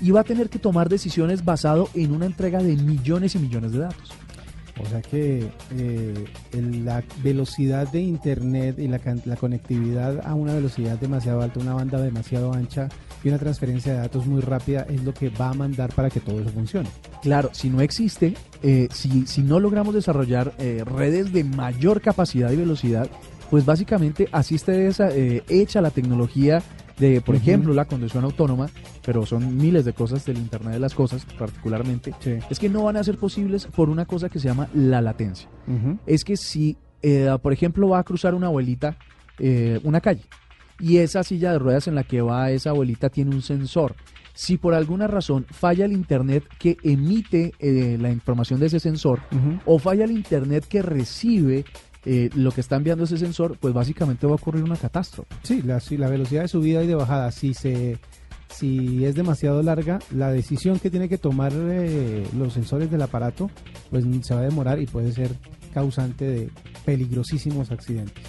y 0.00 0.10
va 0.10 0.20
a 0.20 0.24
tener 0.24 0.48
que 0.48 0.58
tomar 0.58 0.88
decisiones 0.88 1.44
basado 1.44 1.88
en 1.94 2.12
una 2.12 2.26
entrega 2.26 2.62
de 2.62 2.76
millones 2.76 3.34
y 3.34 3.38
millones 3.38 3.72
de 3.72 3.80
datos. 3.80 4.12
O 4.82 4.88
sea 4.88 5.02
que 5.02 5.48
eh, 5.76 6.24
la 6.52 7.02
velocidad 7.22 7.90
de 7.90 8.00
Internet 8.00 8.78
y 8.78 8.88
la, 8.88 9.36
conectividad 9.36 10.26
a 10.26 10.34
una 10.34 10.54
velocidad 10.54 10.98
demasiado 10.98 11.42
alta, 11.42 11.60
una 11.60 11.74
banda 11.74 12.00
demasiado 12.00 12.52
ancha 12.52 12.88
y 13.22 13.28
una 13.28 13.38
transferencia 13.38 13.92
de 13.92 13.98
datos 13.98 14.26
muy 14.26 14.40
rápida 14.40 14.86
es 14.88 15.02
lo 15.04 15.12
que 15.12 15.28
va 15.28 15.50
a 15.50 15.54
mandar 15.54 15.92
para 15.94 16.10
que 16.10 16.20
todo 16.20 16.40
eso 16.40 16.50
funcione. 16.50 16.88
Claro, 17.22 17.50
si 17.52 17.68
no 17.68 17.80
existe, 17.80 18.34
eh, 18.62 18.88
si, 18.92 19.26
si, 19.26 19.42
no 19.42 19.60
logramos 19.60 19.94
desarrollar 19.94 20.54
eh, 20.58 20.82
redes 20.84 21.32
de 21.32 21.44
mayor 21.44 22.00
capacidad 22.00 22.50
y 22.50 22.56
velocidad, 22.56 23.08
pues 23.50 23.64
básicamente 23.64 24.28
así 24.32 24.54
está 24.54 24.72
hecha 25.48 25.80
la 25.80 25.90
tecnología 25.90 26.62
de, 27.00 27.20
por 27.20 27.34
ejemplo, 27.34 27.74
la 27.74 27.86
conducción 27.86 28.24
autónoma, 28.24 28.68
pero 29.04 29.26
son 29.26 29.56
miles 29.56 29.84
de 29.84 29.92
cosas 29.92 30.24
del 30.24 30.38
Internet 30.38 30.74
de 30.74 30.80
las 30.80 30.94
Cosas 30.94 31.26
particularmente, 31.38 32.14
es 32.48 32.58
que 32.58 32.68
no 32.68 32.84
van 32.84 32.96
a 32.96 33.04
ser 33.04 33.16
posibles 33.16 33.66
por 33.66 33.88
una 33.88 34.04
cosa 34.04 34.28
que 34.28 34.38
se 34.38 34.48
llama 34.48 34.68
la 34.74 35.00
latencia. 35.00 35.48
Es 36.06 36.24
que 36.24 36.36
si, 36.36 36.76
eh, 37.02 37.28
por 37.42 37.52
ejemplo, 37.52 37.88
va 37.88 37.98
a 37.98 38.04
cruzar 38.04 38.34
una 38.34 38.46
abuelita 38.46 38.96
eh, 39.42 39.80
una 39.84 40.02
calle 40.02 40.20
y 40.78 40.98
esa 40.98 41.22
silla 41.22 41.52
de 41.52 41.58
ruedas 41.58 41.88
en 41.88 41.94
la 41.94 42.04
que 42.04 42.20
va 42.20 42.50
esa 42.50 42.70
abuelita 42.70 43.08
tiene 43.08 43.34
un 43.34 43.40
sensor, 43.40 43.94
si 44.34 44.58
por 44.58 44.74
alguna 44.74 45.06
razón 45.06 45.46
falla 45.50 45.86
el 45.86 45.92
Internet 45.92 46.44
que 46.58 46.76
emite 46.82 47.54
eh, 47.58 47.96
la 47.98 48.10
información 48.10 48.60
de 48.60 48.66
ese 48.66 48.80
sensor 48.80 49.20
o 49.64 49.78
falla 49.78 50.04
el 50.04 50.10
Internet 50.10 50.66
que 50.68 50.82
recibe 50.82 51.64
eh, 52.04 52.30
lo 52.34 52.50
que 52.52 52.60
está 52.60 52.76
enviando 52.76 53.04
ese 53.04 53.18
sensor, 53.18 53.56
pues 53.58 53.74
básicamente 53.74 54.26
va 54.26 54.32
a 54.32 54.36
ocurrir 54.36 54.64
una 54.64 54.76
catástrofe. 54.76 55.34
Sí, 55.42 55.62
la, 55.62 55.80
la 55.90 56.08
velocidad 56.08 56.42
de 56.42 56.48
subida 56.48 56.82
y 56.82 56.86
de 56.86 56.94
bajada, 56.94 57.30
si 57.30 57.54
se 57.54 57.98
si 58.50 59.04
es 59.04 59.14
demasiado 59.14 59.62
larga, 59.62 60.00
la 60.10 60.30
decisión 60.30 60.78
que 60.78 60.90
tiene 60.90 61.08
que 61.08 61.18
tomar 61.18 61.52
eh, 61.54 62.26
los 62.36 62.52
sensores 62.52 62.90
del 62.90 63.00
aparato, 63.02 63.50
pues 63.90 64.04
se 64.22 64.34
va 64.34 64.40
a 64.40 64.44
demorar 64.44 64.80
y 64.80 64.86
puede 64.86 65.12
ser 65.12 65.30
causante 65.72 66.24
de 66.24 66.50
peligrosísimos 66.84 67.70
accidentes. 67.70 68.24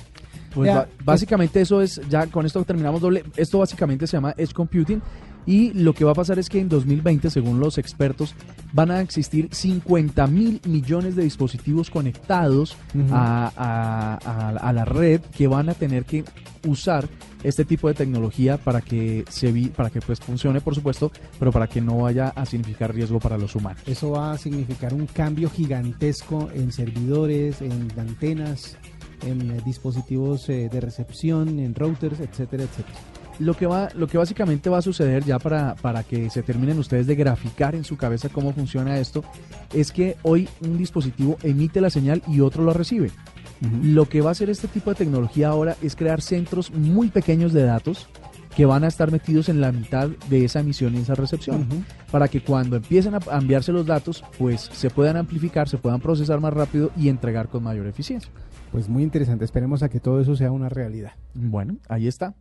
Pues 0.54 0.72
básicamente 1.04 1.62
eso 1.62 1.82
es, 1.82 2.02
ya 2.10 2.28
con 2.28 2.46
esto 2.46 2.64
terminamos 2.66 3.02
doble, 3.02 3.24
esto 3.38 3.60
básicamente 3.60 4.06
se 4.06 4.18
llama 4.18 4.34
Edge 4.38 4.54
Computing 4.54 5.02
y 5.46 5.74
lo 5.74 5.94
que 5.94 6.06
va 6.06 6.12
a 6.12 6.16
pasar 6.16 6.40
es 6.40 6.50
que 6.50 6.60
en 6.60 6.70
2020, 6.70 7.30
según 7.30 7.60
los 7.60 7.78
expertos, 7.78 8.36
van 8.74 8.92
a 8.92 9.02
existir 9.02 9.50
50 9.52 10.28
mil 10.28 10.62
millones 10.68 11.16
de 11.16 11.24
dispositivos 11.24 11.90
conectados 11.90 12.78
a, 13.12 14.72
la 14.74 14.86
red 14.86 15.22
que 15.22 15.48
van 15.48 15.70
a 15.70 15.74
tener 15.74 16.06
que 16.06 16.24
usar 16.68 17.08
este 17.44 17.66
tipo 17.66 17.88
de 17.88 17.96
tecnología 17.96 18.58
para 18.58 18.82
que 18.82 19.26
se 19.30 19.52
vi, 19.52 19.68
para 19.68 19.90
que 19.90 20.00
pues 20.00 20.20
funcione 20.20 20.62
por 20.62 20.76
supuesto 20.76 21.12
pero 21.40 21.52
para 21.52 21.66
que 21.68 21.82
no 21.82 21.98
vaya 21.98 22.30
a 22.30 22.46
significar 22.46 22.94
riesgo 22.94 23.20
para 23.20 23.38
los 23.38 23.56
humanos. 23.56 23.82
Eso 23.88 24.12
va 24.12 24.34
a 24.34 24.38
significar 24.38 24.94
un 24.94 25.08
cambio 25.08 25.50
gigantesco 25.50 26.50
en 26.54 26.72
servidores 26.72 27.62
en 27.62 27.88
antenas 27.98 28.78
en 29.26 29.52
eh, 29.52 29.62
dispositivos 29.66 30.50
eh, 30.50 30.70
de 30.72 30.80
recepción 30.80 31.60
en 31.60 31.74
routers 31.74 32.20
etcétera 32.20 32.64
etcétera 32.64 33.11
lo 33.42 33.56
que, 33.56 33.66
va, 33.66 33.90
lo 33.96 34.08
que 34.08 34.18
básicamente 34.18 34.70
va 34.70 34.78
a 34.78 34.82
suceder 34.82 35.24
ya 35.24 35.40
para, 35.40 35.76
para 35.76 36.04
que 36.04 36.30
se 36.30 36.44
terminen 36.44 36.78
ustedes 36.80 37.08
de 37.08 37.16
graficar 37.16 37.76
en 37.76 37.84
su 37.84 37.98
cabeza 37.98 38.30
cómo 38.30 38.54
funciona 38.54 38.98
esto, 38.98 39.24
es 39.74 39.92
que 39.92 40.18
hoy 40.24 40.48
un 40.62 40.78
dispositivo 40.78 41.38
emite 41.44 41.82
la 41.82 41.90
señal 41.90 42.22
y 42.28 42.42
otro 42.42 42.64
la 42.64 42.74
recibe. 42.74 43.12
Lo 43.84 44.06
que 44.10 44.22
va 44.22 44.30
a 44.30 44.32
hacer 44.32 44.50
este 44.50 44.68
tipo 44.68 44.90
de 44.90 44.96
tecnología 44.96 45.50
ahora 45.50 45.76
es 45.84 45.96
crear 45.96 46.22
centros 46.22 46.72
muy 46.72 47.10
pequeños 47.10 47.54
de 47.54 47.64
datos 47.64 48.08
que 48.56 48.66
van 48.66 48.84
a 48.84 48.88
estar 48.88 49.12
metidos 49.12 49.50
en 49.50 49.62
la 49.62 49.72
mitad 49.72 50.10
de 50.30 50.46
esa 50.46 50.60
emisión 50.60 50.96
y 50.96 51.00
esa 51.00 51.16
recepción, 51.16 51.68
para 52.12 52.28
que 52.28 52.42
cuando 52.42 52.76
empiecen 52.76 53.16
a 53.16 53.20
enviarse 53.38 53.72
los 53.72 53.86
datos, 53.86 54.24
pues 54.38 54.62
se 54.74 54.90
puedan 54.90 55.16
amplificar, 55.16 55.70
se 55.70 55.78
puedan 55.78 56.02
procesar 56.02 56.40
más 56.40 56.54
rápido 56.54 56.92
y 56.98 57.10
entregar 57.10 57.50
con 57.50 57.64
mayor 57.64 57.88
eficiencia. 57.88 58.32
Pues 58.72 58.90
muy 58.90 59.04
interesante, 59.04 59.46
esperemos 59.46 59.84
a 59.84 59.90
que 59.90 60.00
todo 60.00 60.20
eso 60.20 60.36
sea 60.36 60.52
una 60.52 60.70
realidad. 60.70 61.12
Bueno, 61.34 61.78
ahí 61.88 62.08
está. 62.08 62.36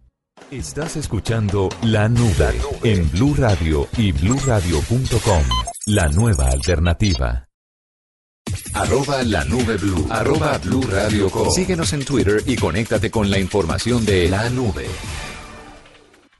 Estás 0.49 0.97
escuchando 0.97 1.69
La 1.83 2.09
Nube 2.09 2.61
en 2.83 3.09
Blue 3.13 3.35
Radio 3.37 3.87
y 3.97 4.11
BlueRadio.com, 4.11 5.43
la 5.87 6.09
nueva 6.09 6.49
alternativa. 6.49 7.47
Arroba 8.75 9.23
la 9.23 9.45
nube 9.45 9.77
blue. 9.77 10.07
Arroba 10.11 10.59
blue 10.59 10.83
radio 10.83 11.31
Síguenos 11.55 11.93
en 11.93 12.05
Twitter 12.05 12.43
y 12.47 12.57
conéctate 12.57 13.13
con 13.13 13.31
la 13.31 13.39
información 13.39 14.05
de 14.05 14.29
la 14.29 14.51
nube. 14.51 14.87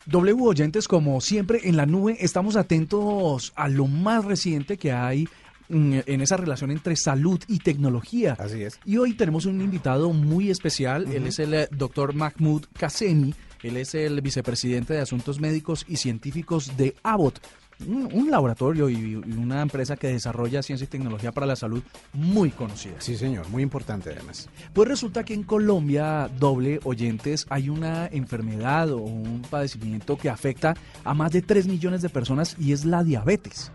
W 0.07 0.43
oyentes, 0.43 0.89
como 0.89 1.21
siempre 1.21 1.61
en 1.63 1.77
la 1.77 1.87
nube, 1.87 2.17
estamos 2.19 2.57
atentos 2.57 3.53
a 3.55 3.69
lo 3.69 3.87
más 3.87 4.25
reciente 4.25 4.77
que 4.77 4.91
hay 4.91 5.29
mm, 5.69 5.99
en 6.07 6.21
esa 6.21 6.37
relación 6.37 6.73
entre 6.73 6.97
salud 6.97 7.41
y 7.47 7.61
tecnología. 7.61 8.37
Así 8.41 8.65
es. 8.65 8.81
Y 8.85 8.97
hoy 8.97 9.15
tenemos 9.15 9.47
un 9.47 9.61
invitado 9.61 10.13
muy 10.13 10.51
especial. 10.51 11.07
Él 11.13 11.29
es 11.29 11.39
el 11.39 11.55
eh, 11.55 11.69
doctor 11.71 12.13
Mahmoud 12.13 12.65
Kassemi. 12.77 13.37
Él 13.63 13.77
es 13.77 13.95
el 13.95 14.21
vicepresidente 14.21 14.95
de 14.95 15.01
Asuntos 15.01 15.41
Médicos 15.41 15.85
y 15.89 15.97
Científicos 15.97 16.77
de 16.77 16.95
Abbott, 17.03 17.41
un, 17.87 18.31
laboratorio 18.31 18.89
y, 18.89 19.15
una 19.17 19.63
empresa 19.63 19.97
que 19.97 20.09
desarrolla 20.09 20.63
ciencia 20.63 20.85
y 20.85 20.89
tecnología 20.89 21.33
para 21.33 21.47
la 21.47 21.57
salud 21.57 21.83
muy 22.13 22.51
conocida. 22.51 22.97
Sí, 22.99 23.17
señor, 23.17 23.49
muy 23.49 23.63
importante 23.63 24.11
además. 24.11 24.49
Pues 24.73 24.89
resulta 24.89 25.25
que 25.25 25.35
en 25.35 25.45
Colombia, 25.45 26.31
doble 26.39 26.81
oyentes, 26.85 27.47
hay 27.49 27.69
una 27.71 28.07
enfermedad 28.07 28.91
o 28.91 28.99
un 28.99 29.43
padecimiento 29.49 30.17
que 30.17 30.29
afecta 30.29 30.75
a 31.05 31.15
más 31.15 31.33
de 31.33 31.43
3 31.43 31.67
millones 31.69 32.03
de 32.03 32.09
personas 32.09 32.57
y 32.59 32.73
es 32.73 32.85
la 32.85 33.03
diabetes. 33.03 33.73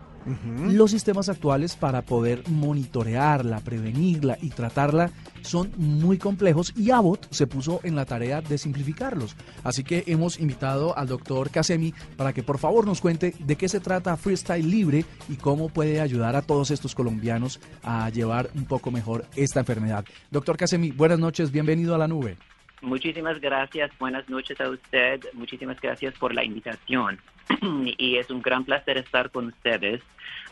Los 0.68 0.90
sistemas 0.90 1.28
actuales 1.28 1.76
para 1.76 2.02
poder 2.02 2.42
monitorearla, 2.48 3.60
prevenirla 3.60 4.36
y 4.40 4.50
tratarla 4.50 5.10
son 5.42 5.70
muy 5.76 6.18
complejos 6.18 6.72
y 6.76 6.90
Abbott 6.90 7.28
se 7.30 7.46
puso 7.46 7.80
en 7.84 7.94
la 7.94 8.04
tarea 8.04 8.40
de 8.40 8.58
simplificarlos. 8.58 9.36
Así 9.62 9.84
que 9.84 10.02
hemos 10.08 10.40
invitado 10.40 10.96
al 10.98 11.06
doctor 11.06 11.50
Casemi 11.50 11.94
para 12.16 12.32
que 12.32 12.42
por 12.42 12.58
favor 12.58 12.86
nos 12.86 13.00
cuente 13.00 13.34
de 13.38 13.56
qué 13.56 13.68
se 13.68 13.80
trata 13.80 14.16
Freestyle 14.16 14.68
Libre 14.68 15.04
y 15.28 15.36
cómo 15.36 15.68
puede 15.68 16.00
ayudar 16.00 16.34
a 16.34 16.42
todos 16.42 16.72
estos 16.72 16.94
colombianos 16.94 17.60
a 17.82 18.10
llevar 18.10 18.50
un 18.54 18.64
poco 18.64 18.90
mejor 18.90 19.26
esta 19.36 19.60
enfermedad. 19.60 20.04
Doctor 20.30 20.56
Casemi, 20.56 20.90
buenas 20.90 21.20
noches, 21.20 21.52
bienvenido 21.52 21.94
a 21.94 21.98
la 21.98 22.08
nube. 22.08 22.36
Muchísimas 22.82 23.40
gracias, 23.40 23.90
buenas 23.98 24.28
noches 24.28 24.60
a 24.60 24.68
usted, 24.68 25.20
muchísimas 25.32 25.80
gracias 25.80 26.14
por 26.14 26.34
la 26.34 26.44
invitación 26.44 27.18
y 27.98 28.16
es 28.16 28.30
un 28.30 28.42
gran 28.42 28.64
placer 28.64 28.98
estar 28.98 29.30
con 29.30 29.46
ustedes. 29.46 30.02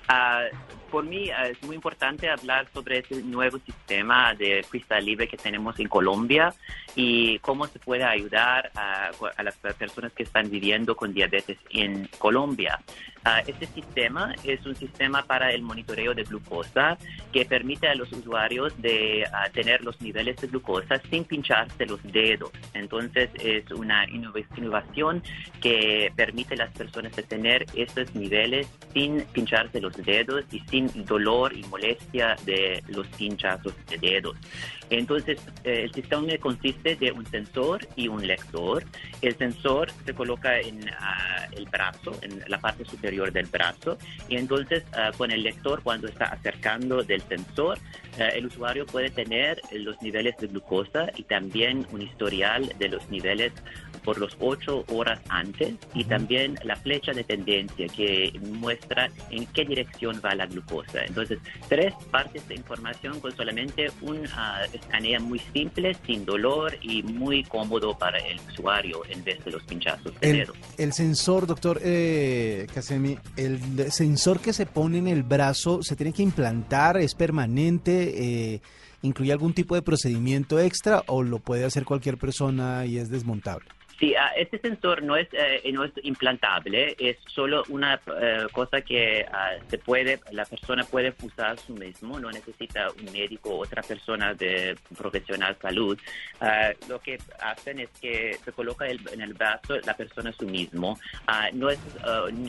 Uh, 0.09 0.55
por 0.91 1.05
mí 1.05 1.31
ah, 1.31 1.49
es 1.49 1.63
muy 1.63 1.77
importante 1.77 2.29
hablar 2.29 2.67
sobre 2.73 2.99
este 2.99 3.23
nuevo 3.23 3.59
sistema 3.59 4.35
de 4.35 4.63
freestyle 4.63 5.05
libre 5.05 5.29
que 5.29 5.39
tenemos 5.39 5.79
en 5.81 5.89
Colombia 5.89 6.55
y 6.95 7.39
cómo 7.39 7.67
se 7.67 7.79
puede 7.79 8.05
ayudar 8.05 8.71
a, 8.75 9.11
a 9.37 9.43
las 9.43 9.57
personas 9.57 10.13
que 10.13 10.23
están 10.23 10.51
viviendo 10.51 10.95
con 10.95 11.15
diabetes 11.15 11.59
en 11.71 12.09
Colombia. 12.19 12.81
Uh, 13.27 13.41
este 13.47 13.65
sistema 13.69 14.35
es 14.45 14.67
un 14.67 14.77
sistema 14.77 15.23
para 15.23 15.51
el 15.51 15.63
monitoreo 15.63 16.13
de 16.13 16.25
glucosa 16.25 16.99
que 17.33 17.47
permite 17.47 17.89
a 17.89 17.95
los 17.95 18.13
usuarios 18.13 18.75
de 18.83 19.25
tener 19.55 19.83
los 19.83 19.99
niveles 20.03 20.37
de 20.43 20.49
glucosa 20.49 21.01
sin 21.09 21.25
pincharse 21.25 21.87
los 21.87 22.03
dedos. 22.03 22.51
Entonces 22.75 23.31
es 23.43 23.71
una 23.71 24.07
innovación 24.11 25.23
que 25.63 26.13
permite 26.15 26.53
a 26.53 26.59
las 26.59 26.73
personas 26.73 27.13
tener 27.13 27.65
estos 27.75 28.15
niveles 28.15 28.69
sin 28.93 29.23
pincharse 29.33 29.81
los 29.81 29.97
dedos 29.97 30.45
y 30.53 30.61
sin 30.69 31.07
dolor 31.07 31.57
y 31.57 31.63
molestia 31.65 32.37
de 32.45 32.85
los 32.89 33.07
pinchazos 33.07 33.73
de 33.89 33.97
dedos. 33.97 34.37
Entonces, 34.91 35.41
eh, 35.65 35.85
el 35.85 35.95
sistema 35.95 36.29
consiste 36.39 36.95
de 36.97 37.11
un 37.11 37.25
sensor 37.27 37.89
y 37.97 38.07
un 38.07 38.25
lector. 38.27 38.85
El 39.23 39.35
sensor 39.37 39.91
se 40.05 40.15
coloca 40.15 40.61
en 40.61 40.89
ah, 41.01 41.47
el 41.57 41.65
brazo, 41.65 42.13
en 42.21 42.45
la 42.47 42.59
parte 42.59 42.85
superior 42.85 43.14
del 43.33 43.47
brazo, 43.47 43.97
y 44.29 44.37
entonces 44.37 44.85
ah, 44.93 45.13
con 45.17 45.31
el 45.31 45.43
lector, 45.43 45.83
cuando 45.83 46.09
está 46.09 46.27
acercando 46.27 47.03
del 47.03 47.23
sensor, 47.23 47.79
ah, 48.19 48.29
el 48.29 48.47
usuario 48.47 48.87
puede 48.87 49.11
tener 49.11 49.61
los 49.73 50.01
niveles 50.03 50.37
de 50.39 50.49
glucosa 50.49 51.11
y 51.17 51.23
también 51.23 51.87
un 51.93 52.03
historial 52.03 52.73
de 52.79 52.89
los 52.89 53.09
niveles 53.11 53.53
por 54.05 54.19
los 54.19 54.37
ocho 54.39 54.85
horas 54.89 55.21
antes 55.29 55.75
y 55.95 56.05
también 56.05 56.59
la 56.65 56.77
flecha 56.77 57.13
de 57.13 57.25
tendencia 57.25 57.87
que 57.89 58.39
muestra 58.61 59.11
en 59.31 59.47
qué 59.47 59.65
dirección 59.65 60.21
va 60.25 60.35
la 60.35 60.47
glucosa. 60.47 61.05
Entonces, 61.05 61.39
tres 61.69 61.95
partes 62.11 62.47
de 62.49 62.55
información 62.55 63.21
con 63.21 63.35
solamente 63.35 63.91
un 64.03 64.19
uh, 64.19 64.65
escaneo 64.73 65.21
muy 65.21 65.41
simple, 65.53 65.97
sin 66.07 66.25
dolor 66.25 66.77
y 66.83 67.03
muy 67.03 67.45
cómodo 67.45 67.97
para 67.97 68.19
el 68.19 68.39
usuario 68.49 69.03
en 69.09 69.25
vez 69.25 69.45
de 69.45 69.51
los 69.51 69.63
pinchazos 69.65 70.19
de 70.21 70.31
el, 70.31 70.37
dedo. 70.39 70.53
El 70.79 70.93
sensor, 70.93 71.47
doctor 71.47 71.81
eh, 71.83 72.67
el 73.37 73.93
sensor 73.93 74.41
que 74.41 74.53
se 74.53 74.67
pone 74.67 74.99
en 74.99 75.09
el 75.09 75.23
brazo, 75.23 75.83
¿se 75.83 75.97
tiene 75.97 76.13
que 76.13 76.23
implantar? 76.23 76.97
¿Es 76.97 77.15
permanente? 77.15 78.55
Eh, 78.55 78.61
¿Incluye 79.03 79.33
algún 79.33 79.53
tipo 79.53 79.75
de 79.75 79.83
procedimiento 79.83 80.59
extra 80.59 81.03
o 81.07 81.23
lo 81.23 81.39
puede 81.39 81.65
hacer 81.65 81.85
cualquier 81.85 82.17
persona 82.17 82.87
y 82.87 82.99
es 82.99 83.11
desmontable? 83.11 83.67
Sí, 84.05 84.13
uh, 84.13 84.37
este 84.37 84.59
sensor 84.59 85.03
no 85.03 85.17
es, 85.17 85.29
eh, 85.33 85.63
no 85.73 85.83
es 85.83 85.93
implantable, 86.03 86.95
es 86.99 87.17
solo 87.27 87.63
una 87.71 87.99
eh, 88.21 88.47
cosa 88.53 88.83
que 88.83 89.25
uh, 89.27 89.65
se 89.71 89.79
puede, 89.79 90.21
la 90.31 90.45
persona 90.45 90.85
puede 90.85 91.15
usar 91.23 91.59
su 91.59 91.73
mismo, 91.73 92.21
no 92.21 92.31
necesita 92.31 92.91
un 92.91 93.11
médico 93.15 93.49
o 93.55 93.63
otra 93.63 93.81
persona 93.81 94.35
de 94.35 94.77
profesional 94.95 95.57
salud. 95.59 95.99
Uh, 96.39 96.91
lo 96.91 97.01
que 97.01 97.17
hacen 97.41 97.79
es 97.79 97.89
que 97.99 98.37
se 98.45 98.53
coloca 98.53 98.87
el, 98.87 99.01
en 99.11 99.23
el 99.23 99.33
brazo 99.33 99.79
la 99.87 99.97
persona 99.97 100.33
su 100.33 100.45
mismo. 100.45 100.99
no, 101.55 101.71
es, 101.71 101.79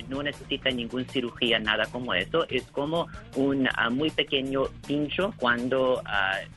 no 0.09 0.23
necesita 0.23 0.69
ninguna 0.71 1.05
cirugía, 1.05 1.57
nada 1.59 1.85
como 1.85 2.13
eso. 2.13 2.45
Es 2.49 2.63
como 2.63 3.07
un 3.35 3.69
muy 3.91 4.09
pequeño 4.09 4.65
pincho 4.85 5.33
cuando 5.37 6.03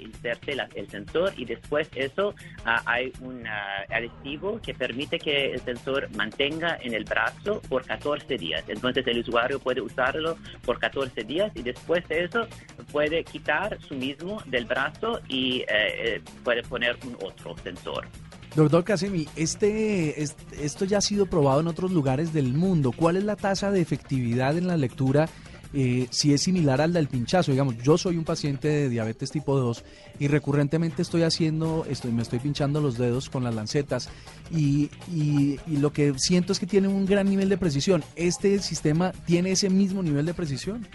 inserte 0.01 0.57
la, 0.57 0.69
el 0.75 0.89
sensor 0.89 1.33
y 1.37 1.45
después 1.45 1.89
eso 1.95 2.35
hay 2.65 3.13
un 3.21 3.47
adhesivo 3.47 4.61
que 4.61 4.75
permite 4.75 4.88
que 5.19 5.53
el 5.53 5.61
sensor 5.61 6.09
mantenga 6.17 6.79
en 6.83 6.95
el 6.95 7.05
brazo 7.05 7.61
por 7.69 7.85
14 7.85 8.37
días. 8.37 8.65
Entonces 8.69 9.07
el 9.07 9.21
usuario 9.21 9.59
puede 9.59 9.81
usarlo 9.81 10.37
por 10.65 10.79
14 10.79 11.25
días 11.25 11.53
y 11.55 11.63
después 11.63 12.07
de 12.09 12.25
eso 12.25 12.47
puede 12.93 13.25
quitar 13.25 13.79
su 13.81 13.95
mismo 13.95 14.43
del 14.47 14.65
brazo 14.65 15.21
y 15.29 15.65
eh, 15.69 16.21
puede 16.45 16.63
poner 16.63 16.97
un 17.07 17.17
otro 17.25 17.57
sensor. 17.63 18.07
Doctor 18.55 18.83
Casemi, 18.83 19.29
este, 19.37 20.23
este, 20.23 20.65
esto 20.65 20.85
ya 20.85 20.99
ha 20.99 21.03
sido 21.03 21.27
probado 21.27 21.61
en 21.61 21.69
otros 21.69 21.93
lugares 21.93 22.33
del 22.33 22.55
mundo. 22.55 22.93
¿Cuál 22.93 23.17
es 23.17 23.25
la 23.25 23.37
tasa 23.37 23.71
de 23.71 23.81
efectividad 23.81 24.57
en 24.57 24.67
la 24.67 24.77
lectura 24.77 25.29
eh, 25.73 26.07
si 26.11 26.33
es 26.33 26.43
similar 26.43 26.81
al 26.81 26.93
del 26.93 27.09
pinchazo. 27.09 27.51
Digamos, 27.51 27.77
yo 27.83 27.99
soy 27.99 28.17
un 28.17 28.25
paciente 28.25 28.69
de 28.69 28.89
diabetes 28.89 29.31
tipo 29.31 29.59
2 29.59 29.85
y 30.19 30.29
recurrentemente 30.29 31.03
estoy 31.03 31.23
haciendo, 31.23 31.87
estoy, 31.89 32.13
me 32.13 32.23
estoy 32.23 32.39
pinchando 32.39 32.81
los 32.81 32.99
dedos 32.99 33.29
con 33.29 33.45
las 33.45 33.55
lancetas 33.55 34.09
y, 34.51 34.91
y, 35.15 35.59
lo 35.79 35.93
que 35.93 36.15
siento 36.19 36.53
es 36.53 36.59
que 36.59 36.67
tiene 36.67 36.89
un 36.89 37.07
gran 37.07 37.29
nivel 37.29 37.49
de 37.49 37.59
precisión. 37.59 38.03
¿Este 38.17 38.59
sistema 38.61 39.13
tiene 39.27 39.53
ese 39.53 39.71
mismo 39.71 40.03
nivel 40.03 40.27
de 40.27 40.35
precisión? 40.35 40.87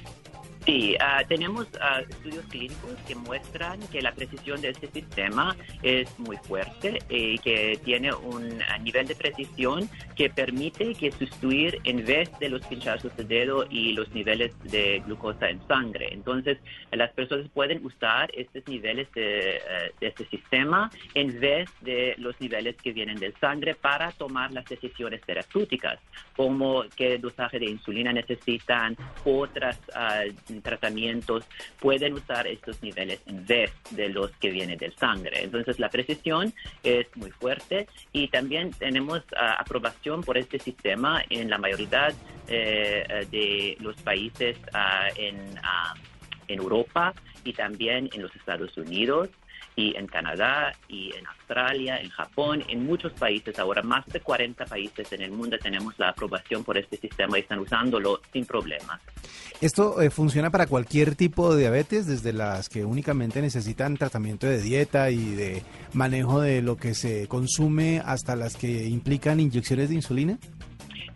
Sí, 0.65 0.95
uh, 0.95 1.27
tenemos 1.27 1.67
uh, 1.73 2.09
estudios 2.09 2.45
clínicos 2.45 2.95
que 3.05 3.15
muestran 3.15 3.81
que 3.91 4.01
la 4.01 4.13
precisión 4.13 4.61
de 4.61 4.69
este 4.69 4.87
sistema 4.87 5.57
es 5.81 6.17
muy 6.17 6.37
fuerte 6.37 6.99
y 7.09 7.37
que 7.39 7.77
tiene 7.83 8.13
un 8.13 8.45
uh, 8.45 8.81
nivel 8.81 9.05
de 9.07 9.15
precisión 9.15 9.89
que 10.15 10.29
permite 10.29 10.95
que 10.95 11.11
sustituir 11.11 11.79
en 11.83 12.05
vez 12.05 12.31
de 12.39 12.47
los 12.47 12.65
pinchazos 12.65 13.13
de 13.17 13.25
dedo 13.25 13.65
y 13.69 13.91
los 13.91 14.09
niveles 14.13 14.53
de 14.63 15.03
glucosa 15.05 15.49
en 15.49 15.59
sangre. 15.67 16.13
Entonces, 16.13 16.57
las 16.91 17.11
personas 17.11 17.49
pueden 17.53 17.85
usar 17.85 18.31
estos 18.33 18.65
niveles 18.65 19.11
de, 19.11 19.59
de 19.99 20.07
este 20.07 20.25
sistema 20.29 20.89
en 21.13 21.41
vez 21.41 21.69
de 21.81 22.15
los 22.17 22.39
niveles 22.39 22.77
que 22.77 22.93
vienen 22.93 23.19
del 23.19 23.33
sangre 23.35 23.75
para 23.75 24.13
tomar 24.13 24.53
las 24.53 24.63
decisiones 24.65 25.19
terapéuticas, 25.21 25.99
como 26.37 26.85
qué 26.95 27.17
dosaje 27.17 27.59
de 27.59 27.65
insulina 27.65 28.13
necesitan, 28.13 28.95
otras 29.25 29.79
tratamientos 30.61 31.45
pueden 31.79 32.13
usar 32.13 32.47
estos 32.47 32.81
niveles 32.81 33.19
en 33.25 33.45
vez 33.45 33.71
de 33.91 34.09
los 34.09 34.31
que 34.37 34.49
vienen 34.49 34.77
del 34.77 34.95
sangre. 34.95 35.43
Entonces 35.43 35.79
la 35.79 35.89
precisión 35.89 36.53
es 36.83 37.07
muy 37.15 37.31
fuerte 37.31 37.87
y 38.11 38.27
también 38.29 38.71
tenemos 38.71 39.19
uh, 39.19 39.59
aprobación 39.59 40.21
por 40.23 40.37
este 40.37 40.59
sistema 40.59 41.23
en 41.29 41.49
la 41.49 41.57
mayoría 41.57 41.83
eh, 42.47 43.27
de 43.29 43.77
los 43.79 43.95
países 44.01 44.57
uh, 44.73 45.19
en, 45.19 45.35
uh, 45.35 45.97
en 46.47 46.59
Europa 46.59 47.13
y 47.43 47.53
también 47.53 48.09
en 48.13 48.21
los 48.21 48.35
Estados 48.35 48.75
Unidos 48.77 49.29
y 49.75 49.95
en 49.95 50.07
Canadá 50.07 50.73
y 50.87 51.11
en 51.15 51.25
Australia, 51.27 51.97
en 51.97 52.09
Japón, 52.09 52.63
en 52.67 52.85
muchos 52.85 53.11
países, 53.13 53.57
ahora 53.59 53.81
más 53.81 54.05
de 54.07 54.19
40 54.19 54.65
países 54.65 55.11
en 55.11 55.21
el 55.21 55.31
mundo 55.31 55.57
tenemos 55.57 55.97
la 55.97 56.09
aprobación 56.09 56.63
por 56.63 56.77
este 56.77 56.97
sistema 56.97 57.37
y 57.37 57.41
están 57.41 57.59
usándolo 57.59 58.21
sin 58.31 58.45
problemas. 58.45 59.01
¿Esto 59.61 60.01
eh, 60.01 60.09
funciona 60.09 60.49
para 60.49 60.67
cualquier 60.67 61.15
tipo 61.15 61.53
de 61.53 61.61
diabetes, 61.61 62.05
desde 62.05 62.33
las 62.33 62.69
que 62.69 62.83
únicamente 62.83 63.41
necesitan 63.41 63.97
tratamiento 63.97 64.47
de 64.47 64.61
dieta 64.61 65.09
y 65.09 65.35
de 65.35 65.63
manejo 65.93 66.41
de 66.41 66.61
lo 66.61 66.75
que 66.75 66.93
se 66.93 67.27
consume 67.27 68.01
hasta 68.05 68.35
las 68.35 68.55
que 68.55 68.85
implican 68.85 69.39
inyecciones 69.39 69.89
de 69.89 69.95
insulina? 69.95 70.37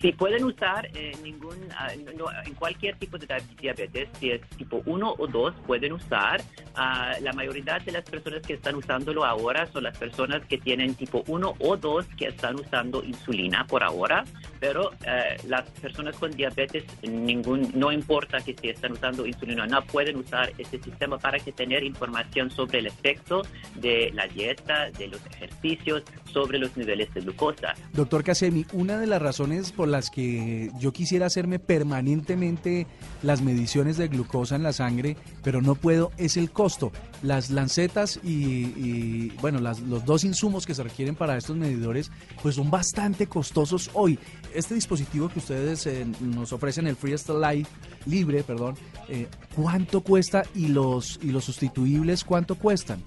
Sí, 0.01 0.11
pueden 0.11 0.43
usar 0.43 0.87
eh, 0.93 1.11
ningún, 1.23 1.55
uh, 1.55 2.17
no, 2.17 2.25
en 2.45 2.53
cualquier 2.53 2.95
tipo 2.97 3.17
de 3.17 3.27
diabetes, 3.59 4.09
si 4.19 4.29
es 4.29 4.41
tipo 4.55 4.83
1 4.85 5.15
o 5.17 5.27
2, 5.27 5.53
pueden 5.65 5.93
usar. 5.93 6.41
Uh, 6.75 7.23
la 7.23 7.33
mayoría 7.33 7.79
de 7.79 7.91
las 7.91 8.03
personas 8.03 8.41
que 8.43 8.53
están 8.53 8.75
usándolo 8.75 9.25
ahora 9.25 9.65
son 9.65 9.83
las 9.83 9.97
personas 9.97 10.45
que 10.45 10.59
tienen 10.59 10.93
tipo 10.93 11.23
1 11.27 11.55
o 11.57 11.77
2 11.77 12.05
que 12.15 12.27
están 12.27 12.55
usando 12.59 13.03
insulina 13.03 13.65
por 13.65 13.83
ahora, 13.83 14.23
pero 14.59 14.89
uh, 14.89 15.47
las 15.47 15.67
personas 15.81 16.15
con 16.17 16.29
diabetes, 16.29 16.83
ningún, 17.01 17.71
no 17.73 17.91
importa 17.91 18.39
que 18.41 18.55
si 18.55 18.69
están 18.69 18.91
usando 18.91 19.25
insulina 19.25 19.65
no, 19.65 19.83
pueden 19.85 20.17
usar 20.17 20.51
este 20.59 20.79
sistema 20.79 21.17
para 21.17 21.39
que 21.39 21.51
tener 21.51 21.83
información 21.83 22.51
sobre 22.51 22.79
el 22.79 22.85
efecto 22.85 23.41
de 23.75 24.11
la 24.13 24.27
dieta, 24.27 24.91
de 24.91 25.07
los 25.07 25.25
ejercicios, 25.25 26.03
sobre 26.31 26.59
los 26.59 26.77
niveles 26.77 27.11
de 27.15 27.21
glucosa. 27.21 27.73
Doctor 27.93 28.23
Casemi, 28.23 28.65
una 28.73 28.99
de 28.99 29.07
las 29.07 29.21
razones 29.21 29.71
por 29.71 29.86
las 29.87 30.09
que 30.09 30.71
yo 30.79 30.91
quisiera 30.93 31.25
hacerme 31.25 31.59
permanentemente 31.59 32.87
las 33.23 33.41
mediciones 33.41 33.97
de 33.97 34.07
glucosa 34.07 34.55
en 34.55 34.63
la 34.63 34.73
sangre, 34.73 35.17
pero 35.43 35.61
no 35.61 35.75
puedo, 35.75 36.11
es 36.17 36.37
el 36.37 36.51
costo. 36.51 36.91
Las 37.23 37.49
lancetas 37.49 38.19
y, 38.23 38.29
y 38.29 39.33
bueno, 39.41 39.59
las, 39.59 39.79
los 39.79 40.05
dos 40.05 40.23
insumos 40.23 40.65
que 40.65 40.75
se 40.75 40.83
requieren 40.83 41.15
para 41.15 41.37
estos 41.37 41.55
medidores, 41.55 42.11
pues 42.41 42.55
son 42.55 42.69
bastante 42.69 43.27
costosos 43.27 43.89
hoy. 43.93 44.19
Este 44.53 44.75
dispositivo 44.75 45.29
que 45.29 45.39
ustedes 45.39 45.85
eh, 45.87 46.05
nos 46.21 46.53
ofrecen, 46.53 46.87
el 46.87 46.95
Freestyle 46.95 47.41
Live, 47.41 47.67
libre, 48.05 48.43
perdón, 48.43 48.75
eh, 49.09 49.27
¿cuánto 49.55 50.01
cuesta 50.01 50.43
y 50.55 50.67
los, 50.67 51.19
y 51.21 51.31
los 51.31 51.45
sustituibles 51.45 52.23
cuánto 52.23 52.55
cuestan? 52.55 53.01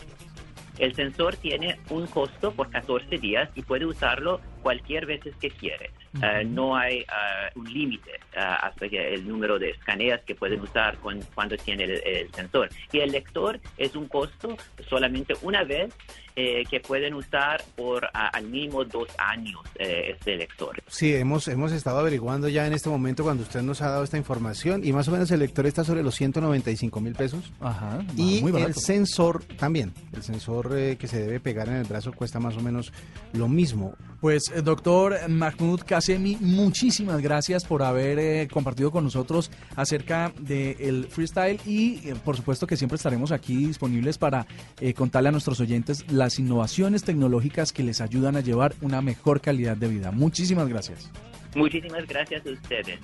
El 0.78 0.94
sensor 0.94 1.36
tiene 1.36 1.78
un 1.90 2.06
costo 2.06 2.52
por 2.52 2.70
14 2.70 3.18
días 3.18 3.50
y 3.54 3.62
puede 3.62 3.84
usarlo 3.84 4.40
cualquier 4.62 5.04
vez 5.04 5.20
que 5.38 5.50
quiere. 5.50 5.90
Uh 6.12 6.18
-huh. 6.18 6.44
uh, 6.44 6.48
no 6.48 6.76
hay 6.76 7.02
uh, 7.02 7.58
un 7.58 7.72
límite 7.72 8.10
hasta 8.34 8.88
que 8.88 9.14
el 9.14 9.26
número 9.26 9.58
de 9.58 9.70
escaneas 9.70 10.20
que 10.22 10.34
pueden 10.34 10.60
usar 10.60 10.96
con, 10.98 11.20
cuando 11.34 11.56
tiene 11.56 11.84
el, 11.84 12.02
el, 12.04 12.32
sensor. 12.32 12.68
Y 12.92 12.98
el 13.00 13.10
lector 13.12 13.60
es 13.76 13.94
un 13.96 14.08
costo 14.08 14.56
solamente 14.88 15.34
una 15.42 15.64
vez 15.64 15.94
eh, 16.36 16.64
que 16.70 16.80
pueden 16.80 17.14
usar 17.14 17.62
por 17.76 18.08
al 18.12 18.46
mínimo 18.46 18.84
dos 18.84 19.08
años 19.18 19.60
eh, 19.76 20.12
este 20.14 20.36
lector. 20.36 20.82
Sí, 20.88 21.14
hemos, 21.14 21.48
hemos 21.48 21.72
estado 21.72 21.98
averiguando 21.98 22.48
ya 22.48 22.66
en 22.66 22.72
este 22.72 22.88
momento 22.88 23.24
cuando 23.24 23.42
usted 23.42 23.62
nos 23.62 23.82
ha 23.82 23.90
dado 23.90 24.04
esta 24.04 24.16
información 24.16 24.82
y 24.84 24.92
más 24.92 25.08
o 25.08 25.12
menos 25.12 25.30
el 25.30 25.40
lector 25.40 25.66
está 25.66 25.84
sobre 25.84 26.02
los 26.02 26.14
195 26.14 27.00
mil 27.00 27.14
pesos. 27.14 27.52
Ajá, 27.60 28.04
y 28.16 28.40
muy 28.42 28.60
el 28.62 28.74
sensor 28.74 29.42
también, 29.58 29.92
el 30.12 30.22
sensor 30.22 30.70
eh, 30.76 30.96
que 30.96 31.08
se 31.08 31.20
debe 31.20 31.40
pegar 31.40 31.68
en 31.68 31.76
el 31.76 31.84
brazo 31.84 32.12
cuesta 32.12 32.40
más 32.40 32.56
o 32.56 32.60
menos 32.60 32.92
lo 33.32 33.48
mismo. 33.48 33.94
Pues 34.20 34.52
eh, 34.54 34.60
doctor 34.60 35.16
Mahmoud 35.28 35.80
Kasemi, 35.86 36.36
muchísimas 36.40 37.22
gracias 37.22 37.64
por 37.64 37.82
haber 37.82 38.18
eh, 38.18 38.48
compartido 38.52 38.90
con 38.90 39.04
nosotros 39.04 39.50
acerca 39.76 40.30
del 40.38 41.06
freestyle 41.06 41.58
y 41.64 42.06
eh, 42.06 42.14
por 42.22 42.36
supuesto 42.36 42.66
que 42.66 42.76
siempre 42.76 42.96
estaremos 42.96 43.32
aquí 43.32 43.66
disponibles 43.66 44.18
para 44.18 44.46
eh, 44.78 44.92
contarle 44.92 45.30
a 45.30 45.32
nuestros 45.32 45.58
oyentes 45.60 46.04
las 46.20 46.38
innovaciones 46.38 47.02
tecnológicas 47.02 47.72
que 47.72 47.82
les 47.82 48.02
ayudan 48.02 48.36
a 48.36 48.40
llevar 48.40 48.74
una 48.82 49.00
mejor 49.00 49.40
calidad 49.40 49.76
de 49.76 49.88
vida. 49.88 50.10
Muchísimas 50.10 50.68
gracias. 50.68 51.10
Muchísimas 51.56 52.06
gracias 52.06 52.46
a 52.46 52.50
ustedes. 52.50 52.98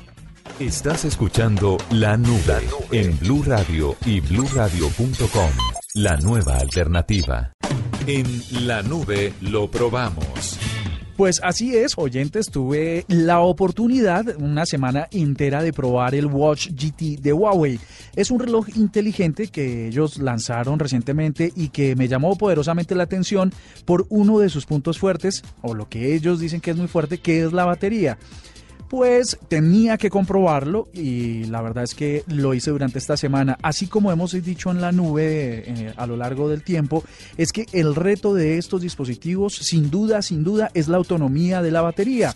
Estás 0.60 1.04
escuchando 1.06 1.78
La 1.90 2.18
Nube, 2.18 2.60
en 2.92 3.18
Blue 3.18 3.42
Radio 3.42 3.96
y 4.04 4.20
bluradio.com. 4.20 5.50
La 5.94 6.16
nueva 6.18 6.58
alternativa. 6.58 7.52
En 8.06 8.26
La 8.66 8.82
Nube 8.82 9.32
lo 9.40 9.70
probamos. 9.70 10.65
Pues 11.16 11.40
así 11.42 11.74
es, 11.74 11.94
oyentes, 11.96 12.50
tuve 12.50 13.06
la 13.08 13.40
oportunidad 13.40 14.36
una 14.38 14.66
semana 14.66 15.08
entera 15.10 15.62
de 15.62 15.72
probar 15.72 16.14
el 16.14 16.26
Watch 16.26 16.68
GT 16.72 17.22
de 17.22 17.32
Huawei. 17.32 17.80
Es 18.14 18.30
un 18.30 18.38
reloj 18.38 18.68
inteligente 18.76 19.46
que 19.46 19.88
ellos 19.88 20.18
lanzaron 20.18 20.78
recientemente 20.78 21.54
y 21.56 21.70
que 21.70 21.96
me 21.96 22.06
llamó 22.06 22.36
poderosamente 22.36 22.94
la 22.94 23.04
atención 23.04 23.50
por 23.86 24.04
uno 24.10 24.40
de 24.40 24.50
sus 24.50 24.66
puntos 24.66 24.98
fuertes, 24.98 25.42
o 25.62 25.72
lo 25.72 25.88
que 25.88 26.14
ellos 26.14 26.38
dicen 26.38 26.60
que 26.60 26.72
es 26.72 26.76
muy 26.76 26.86
fuerte, 26.86 27.16
que 27.16 27.44
es 27.44 27.52
la 27.54 27.64
batería 27.64 28.18
pues 28.88 29.38
tenía 29.48 29.96
que 29.96 30.10
comprobarlo 30.10 30.88
y 30.92 31.44
la 31.44 31.62
verdad 31.62 31.84
es 31.84 31.94
que 31.94 32.24
lo 32.28 32.54
hice 32.54 32.70
durante 32.70 32.98
esta 32.98 33.16
semana. 33.16 33.58
Así 33.62 33.86
como 33.86 34.12
hemos 34.12 34.32
dicho 34.32 34.70
en 34.70 34.80
la 34.80 34.92
nube 34.92 35.64
eh, 35.66 35.94
a 35.96 36.06
lo 36.06 36.16
largo 36.16 36.48
del 36.48 36.62
tiempo, 36.62 37.04
es 37.36 37.52
que 37.52 37.66
el 37.72 37.94
reto 37.94 38.34
de 38.34 38.58
estos 38.58 38.80
dispositivos, 38.80 39.54
sin 39.54 39.90
duda, 39.90 40.22
sin 40.22 40.44
duda, 40.44 40.70
es 40.74 40.88
la 40.88 40.96
autonomía 40.96 41.62
de 41.62 41.70
la 41.70 41.82
batería. 41.82 42.34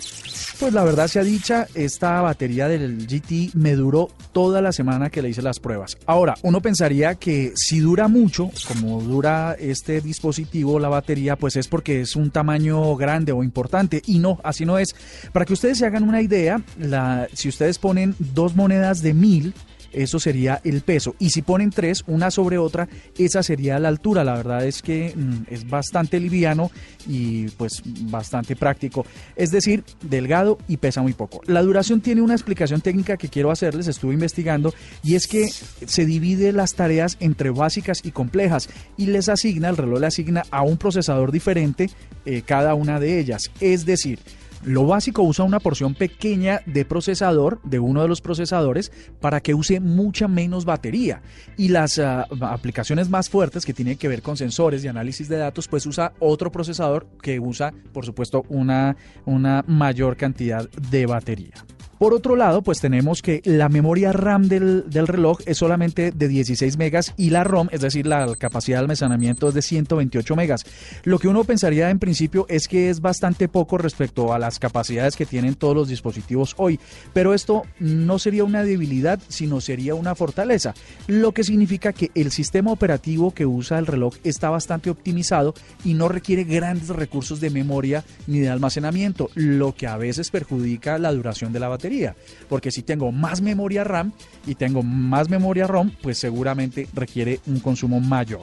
Pues 0.58 0.74
la 0.74 0.84
verdad 0.84 1.08
sea 1.08 1.22
dicha, 1.22 1.66
esta 1.74 2.20
batería 2.20 2.68
del 2.68 3.06
GT 3.06 3.54
me 3.54 3.74
duró 3.74 4.08
toda 4.32 4.60
la 4.60 4.72
semana 4.72 5.10
que 5.10 5.22
le 5.22 5.30
hice 5.30 5.42
las 5.42 5.58
pruebas. 5.58 5.96
Ahora, 6.06 6.36
uno 6.42 6.60
pensaría 6.60 7.14
que 7.14 7.52
si 7.54 7.80
dura 7.80 8.08
mucho, 8.08 8.50
como 8.68 9.00
dura 9.02 9.56
este 9.58 10.00
dispositivo, 10.00 10.78
la 10.78 10.88
batería, 10.88 11.36
pues 11.36 11.56
es 11.56 11.68
porque 11.68 12.02
es 12.02 12.16
un 12.16 12.30
tamaño 12.30 12.94
grande 12.96 13.32
o 13.32 13.42
importante. 13.42 14.02
Y 14.06 14.18
no, 14.18 14.38
así 14.42 14.64
no 14.64 14.78
es. 14.78 14.94
Para 15.32 15.44
que 15.44 15.52
ustedes 15.52 15.78
se 15.78 15.86
hagan 15.86 16.08
una 16.08 16.22
idea, 16.22 16.39
la, 16.78 17.28
si 17.32 17.48
ustedes 17.48 17.78
ponen 17.78 18.14
dos 18.18 18.54
monedas 18.56 19.02
de 19.02 19.14
mil, 19.14 19.54
eso 19.92 20.20
sería 20.20 20.60
el 20.64 20.82
peso. 20.82 21.14
Y 21.18 21.30
si 21.30 21.42
ponen 21.42 21.70
tres, 21.70 22.04
una 22.06 22.30
sobre 22.30 22.58
otra, 22.58 22.88
esa 23.18 23.42
sería 23.42 23.78
la 23.78 23.88
altura. 23.88 24.24
La 24.24 24.34
verdad 24.34 24.64
es 24.64 24.82
que 24.82 25.12
mm, 25.14 25.52
es 25.52 25.68
bastante 25.68 26.20
liviano 26.20 26.70
y 27.06 27.48
pues 27.50 27.82
bastante 27.84 28.56
práctico. 28.56 29.04
Es 29.36 29.50
decir, 29.50 29.84
delgado 30.02 30.58
y 30.68 30.76
pesa 30.76 31.02
muy 31.02 31.12
poco. 31.12 31.40
La 31.46 31.62
duración 31.62 32.00
tiene 32.00 32.22
una 32.22 32.34
explicación 32.34 32.80
técnica 32.80 33.16
que 33.16 33.28
quiero 33.28 33.50
hacerles, 33.50 33.88
estuve 33.88 34.14
investigando, 34.14 34.74
y 35.02 35.14
es 35.14 35.26
que 35.26 35.48
se 35.48 36.04
divide 36.04 36.52
las 36.52 36.74
tareas 36.74 37.16
entre 37.20 37.50
básicas 37.50 38.00
y 38.04 38.12
complejas 38.12 38.68
y 38.96 39.06
les 39.06 39.28
asigna, 39.28 39.68
el 39.68 39.76
reloj 39.76 40.00
le 40.00 40.06
asigna 40.06 40.44
a 40.50 40.62
un 40.62 40.76
procesador 40.76 41.32
diferente 41.32 41.90
eh, 42.24 42.42
cada 42.44 42.74
una 42.74 43.00
de 43.00 43.18
ellas. 43.18 43.50
Es 43.60 43.86
decir, 43.86 44.18
lo 44.64 44.86
básico 44.86 45.22
usa 45.22 45.44
una 45.44 45.60
porción 45.60 45.94
pequeña 45.94 46.60
de 46.66 46.84
procesador, 46.84 47.60
de 47.62 47.78
uno 47.78 48.02
de 48.02 48.08
los 48.08 48.20
procesadores, 48.20 48.92
para 49.20 49.40
que 49.40 49.54
use 49.54 49.80
mucha 49.80 50.28
menos 50.28 50.64
batería. 50.64 51.22
Y 51.56 51.68
las 51.68 51.98
ah, 51.98 52.26
aplicaciones 52.42 53.08
más 53.08 53.28
fuertes 53.28 53.64
que 53.64 53.74
tienen 53.74 53.96
que 53.96 54.08
ver 54.08 54.22
con 54.22 54.36
sensores 54.36 54.84
y 54.84 54.88
análisis 54.88 55.28
de 55.28 55.36
datos, 55.36 55.68
pues 55.68 55.86
usa 55.86 56.12
otro 56.18 56.52
procesador 56.52 57.06
que 57.22 57.40
usa, 57.40 57.72
por 57.92 58.04
supuesto, 58.04 58.44
una, 58.48 58.96
una 59.24 59.64
mayor 59.66 60.16
cantidad 60.16 60.68
de 60.70 61.06
batería. 61.06 61.54
Por 62.00 62.14
otro 62.14 62.34
lado, 62.34 62.62
pues 62.62 62.80
tenemos 62.80 63.20
que 63.20 63.42
la 63.44 63.68
memoria 63.68 64.10
RAM 64.10 64.48
del, 64.48 64.84
reloj 64.90 65.40
es 65.44 65.58
solamente 65.58 66.12
de 66.12 66.28
16 66.28 66.78
megas 66.78 67.12
y 67.18 67.28
la 67.28 67.44
ROM, 67.44 67.68
es 67.72 67.82
decir, 67.82 68.06
la 68.06 68.34
capacidad 68.36 68.78
de 68.78 68.84
almacenamiento 68.84 69.48
es 69.48 69.54
de 69.54 69.60
128 69.60 70.34
megas. 70.34 70.64
Lo 71.04 71.18
que 71.18 71.28
uno 71.28 71.44
pensaría 71.44 71.90
en 71.90 71.98
principio 71.98 72.46
es 72.48 72.68
que 72.68 72.88
es 72.88 73.02
bastante 73.02 73.48
poco 73.48 73.76
respecto 73.76 74.32
a 74.32 74.38
las 74.38 74.58
capacidades 74.58 75.14
que 75.14 75.26
tienen 75.26 75.56
todos 75.56 75.76
los 75.76 75.88
dispositivos 75.88 76.54
hoy, 76.56 76.80
pero 77.12 77.34
esto 77.34 77.64
no 77.78 78.18
sería 78.18 78.44
una 78.44 78.62
debilidad, 78.64 79.20
sino 79.28 79.60
sería 79.60 79.94
una 79.94 80.14
fortaleza, 80.14 80.72
lo 81.06 81.32
que 81.32 81.44
significa 81.44 81.92
que 81.92 82.10
el 82.14 82.30
sistema 82.30 82.72
operativo 82.72 83.32
que 83.32 83.44
usa 83.44 83.78
el 83.78 83.86
reloj 83.86 84.14
está 84.24 84.48
bastante 84.48 84.88
optimizado 84.88 85.52
y 85.84 85.92
no 85.92 86.08
requiere 86.08 86.44
grandes 86.44 86.88
recursos 86.88 87.40
de 87.40 87.50
memoria 87.50 88.04
ni 88.26 88.38
de 88.38 88.48
almacenamiento, 88.48 89.28
lo 89.34 89.74
que 89.74 89.86
a 89.86 89.98
veces 89.98 90.30
perjudica 90.30 90.96
la 90.96 91.12
duración 91.12 91.52
de 91.52 91.60
la 91.60 91.68
batería 91.68 91.89
porque 92.48 92.70
si 92.70 92.82
tengo 92.82 93.12
más 93.12 93.40
memoria 93.40 93.84
RAM 93.84 94.12
y 94.46 94.54
tengo 94.54 94.82
más 94.82 95.28
memoria 95.28 95.66
ROM, 95.66 95.90
pues 96.02 96.18
seguramente 96.18 96.88
requiere 96.94 97.40
un 97.46 97.60
consumo 97.60 98.00
mayor. 98.00 98.42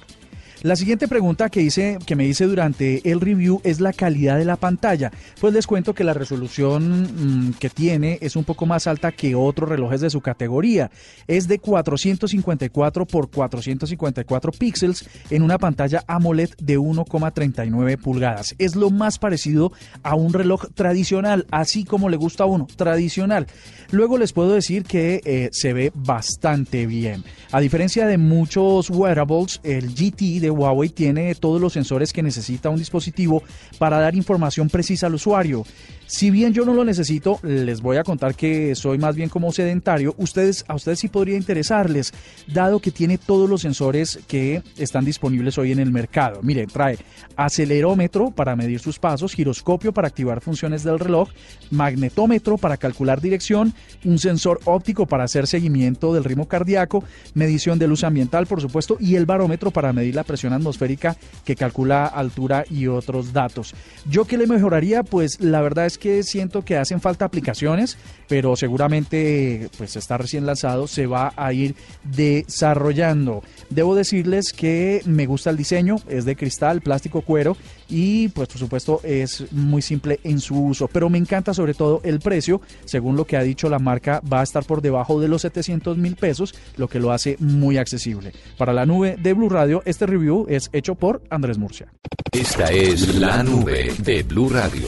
La 0.63 0.75
siguiente 0.75 1.07
pregunta 1.07 1.49
que, 1.49 1.61
hice, 1.61 1.99
que 2.05 2.15
me 2.15 2.25
hice 2.25 2.45
durante 2.45 3.07
el 3.09 3.21
review 3.21 3.61
es 3.63 3.79
la 3.79 3.93
calidad 3.93 4.39
de 4.39 4.45
la 4.45 4.55
pantalla. 4.55 5.11
Pues 5.39 5.53
les 5.53 5.67
cuento 5.67 5.93
que 5.93 6.03
la 6.03 6.15
resolución 6.15 7.03
mm, 7.49 7.53
que 7.59 7.69
tiene 7.69 8.17
es 8.21 8.35
un 8.35 8.43
poco 8.43 8.65
más 8.65 8.87
alta 8.87 9.11
que 9.11 9.35
otros 9.35 9.69
relojes 9.69 10.01
de 10.01 10.09
su 10.09 10.21
categoría. 10.21 10.89
Es 11.27 11.47
de 11.47 11.59
454 11.59 13.05
por 13.05 13.29
454 13.29 14.51
píxeles 14.51 15.07
en 15.29 15.43
una 15.43 15.59
pantalla 15.59 16.03
AMOLED 16.07 16.49
de 16.57 16.79
1,39 16.79 17.97
pulgadas. 18.01 18.55
Es 18.57 18.75
lo 18.75 18.89
más 18.89 19.19
parecido 19.19 19.71
a 20.01 20.15
un 20.15 20.33
reloj 20.33 20.65
tradicional, 20.73 21.45
así 21.51 21.83
como 21.83 22.09
le 22.09 22.17
gusta 22.17 22.45
a 22.45 22.47
uno, 22.47 22.65
tradicional. 22.75 23.45
Luego 23.91 24.17
les 24.17 24.33
puedo 24.33 24.53
decir 24.53 24.83
que 24.83 25.21
eh, 25.23 25.49
se 25.51 25.73
ve 25.73 25.91
bastante 25.93 26.87
bien. 26.87 27.23
A 27.51 27.59
diferencia 27.59 28.07
de 28.07 28.17
muchos 28.17 28.89
wearables, 28.89 29.61
el 29.63 29.93
GT 29.93 30.41
de 30.41 30.46
Huawei 30.49 30.89
tiene 30.89 31.33
todos 31.35 31.61
los 31.61 31.73
sensores 31.73 32.13
que 32.13 32.23
necesita 32.23 32.69
un 32.69 32.77
dispositivo 32.77 33.43
para 33.77 33.99
dar 33.99 34.15
información 34.15 34.69
precisa 34.69 35.07
al 35.07 35.15
usuario. 35.15 35.65
Si 36.07 36.31
bien 36.31 36.53
yo 36.53 36.63
no 36.63 36.73
lo 36.73 36.85
necesito, 36.85 37.37
les 37.43 37.81
voy 37.81 37.97
a 37.97 38.03
contar 38.05 38.33
que 38.33 38.75
soy 38.75 38.97
más 38.97 39.17
bien 39.17 39.27
como 39.27 39.51
sedentario, 39.51 40.15
ustedes, 40.17 40.63
a 40.69 40.75
ustedes 40.75 40.99
sí 40.99 41.09
podría 41.09 41.35
interesarles, 41.35 42.13
dado 42.47 42.79
que 42.79 42.91
tiene 42.91 43.17
todos 43.17 43.49
los 43.49 43.61
sensores 43.61 44.17
que 44.25 44.63
están 44.77 45.03
disponibles 45.03 45.57
hoy 45.57 45.73
en 45.73 45.79
el 45.79 45.91
mercado. 45.91 46.39
Mire, 46.43 46.65
trae 46.65 46.97
acelerómetro 47.35 48.31
para 48.31 48.55
medir 48.55 48.79
sus 48.79 48.99
pasos, 48.99 49.33
giroscopio 49.33 49.91
para 49.91 50.07
activar 50.07 50.39
funciones 50.39 50.85
del 50.85 50.97
reloj, 50.97 51.29
magnetómetro 51.71 52.57
para 52.57 52.77
calcular 52.77 53.19
dirección, 53.19 53.73
un 54.05 54.17
sensor 54.17 54.61
óptico 54.63 55.07
para 55.07 55.25
hacer 55.25 55.45
seguimiento 55.45 56.13
del 56.13 56.23
ritmo 56.23 56.47
cardíaco, 56.47 57.03
medición 57.33 57.79
de 57.79 57.87
luz 57.89 58.05
ambiental, 58.05 58.47
por 58.47 58.61
supuesto, 58.61 58.95
y 58.97 59.15
el 59.15 59.25
barómetro 59.25 59.71
para 59.71 59.91
medir 59.91 60.15
la 60.15 60.23
presión 60.23 60.53
atmosférica 60.53 61.17
que 61.43 61.57
calcula 61.57 62.05
altura 62.05 62.63
y 62.69 62.87
otros 62.87 63.33
datos. 63.33 63.75
¿Yo 64.09 64.23
qué 64.23 64.37
le 64.37 64.47
mejoraría? 64.47 65.03
Pues 65.03 65.41
la 65.41 65.59
verdad 65.59 65.85
es 65.85 65.96
que 65.97 66.23
siento 66.23 66.63
que 66.63 66.77
hacen 66.77 67.01
falta 67.01 67.25
aplicaciones, 67.25 67.97
pero 68.27 68.55
seguramente 68.55 69.69
pues 69.77 69.95
está 69.95 70.17
recién 70.17 70.45
lanzado, 70.45 70.87
se 70.87 71.07
va 71.07 71.33
a 71.35 71.53
ir 71.53 71.75
desarrollando. 72.03 73.43
Debo 73.69 73.95
decirles 73.95 74.53
que 74.53 75.01
me 75.05 75.25
gusta 75.25 75.49
el 75.49 75.57
diseño, 75.57 75.97
es 76.07 76.25
de 76.25 76.35
cristal, 76.35 76.81
plástico, 76.81 77.21
cuero 77.21 77.57
y 77.89 78.27
pues 78.29 78.47
por 78.49 78.57
supuesto 78.57 79.01
es 79.03 79.51
muy 79.51 79.81
simple 79.81 80.19
en 80.23 80.39
su 80.39 80.59
uso, 80.59 80.87
pero 80.87 81.09
me 81.09 81.17
encanta 81.17 81.53
sobre 81.53 81.73
todo 81.73 82.01
el 82.03 82.19
precio, 82.19 82.61
según 82.85 83.15
lo 83.15 83.25
que 83.25 83.37
ha 83.37 83.43
dicho 83.43 83.69
la 83.69 83.79
marca 83.79 84.21
va 84.31 84.41
a 84.41 84.43
estar 84.43 84.65
por 84.65 84.81
debajo 84.81 85.19
de 85.19 85.27
los 85.27 85.41
700 85.41 85.97
mil 85.97 86.15
pesos, 86.15 86.53
lo 86.77 86.87
que 86.87 86.99
lo 86.99 87.11
hace 87.11 87.37
muy 87.39 87.77
accesible. 87.77 88.33
Para 88.57 88.73
la 88.73 88.85
nube 88.85 89.15
de 89.17 89.33
Blue 89.33 89.49
Radio, 89.49 89.81
este 89.85 90.05
review 90.05 90.45
es 90.49 90.69
hecho 90.73 90.95
por 90.95 91.21
Andrés 91.29 91.57
Murcia. 91.57 91.87
Esta 92.31 92.65
es 92.71 93.15
la 93.15 93.41
nube 93.43 93.91
de 93.99 94.23
Blue 94.23 94.49
Radio. 94.49 94.87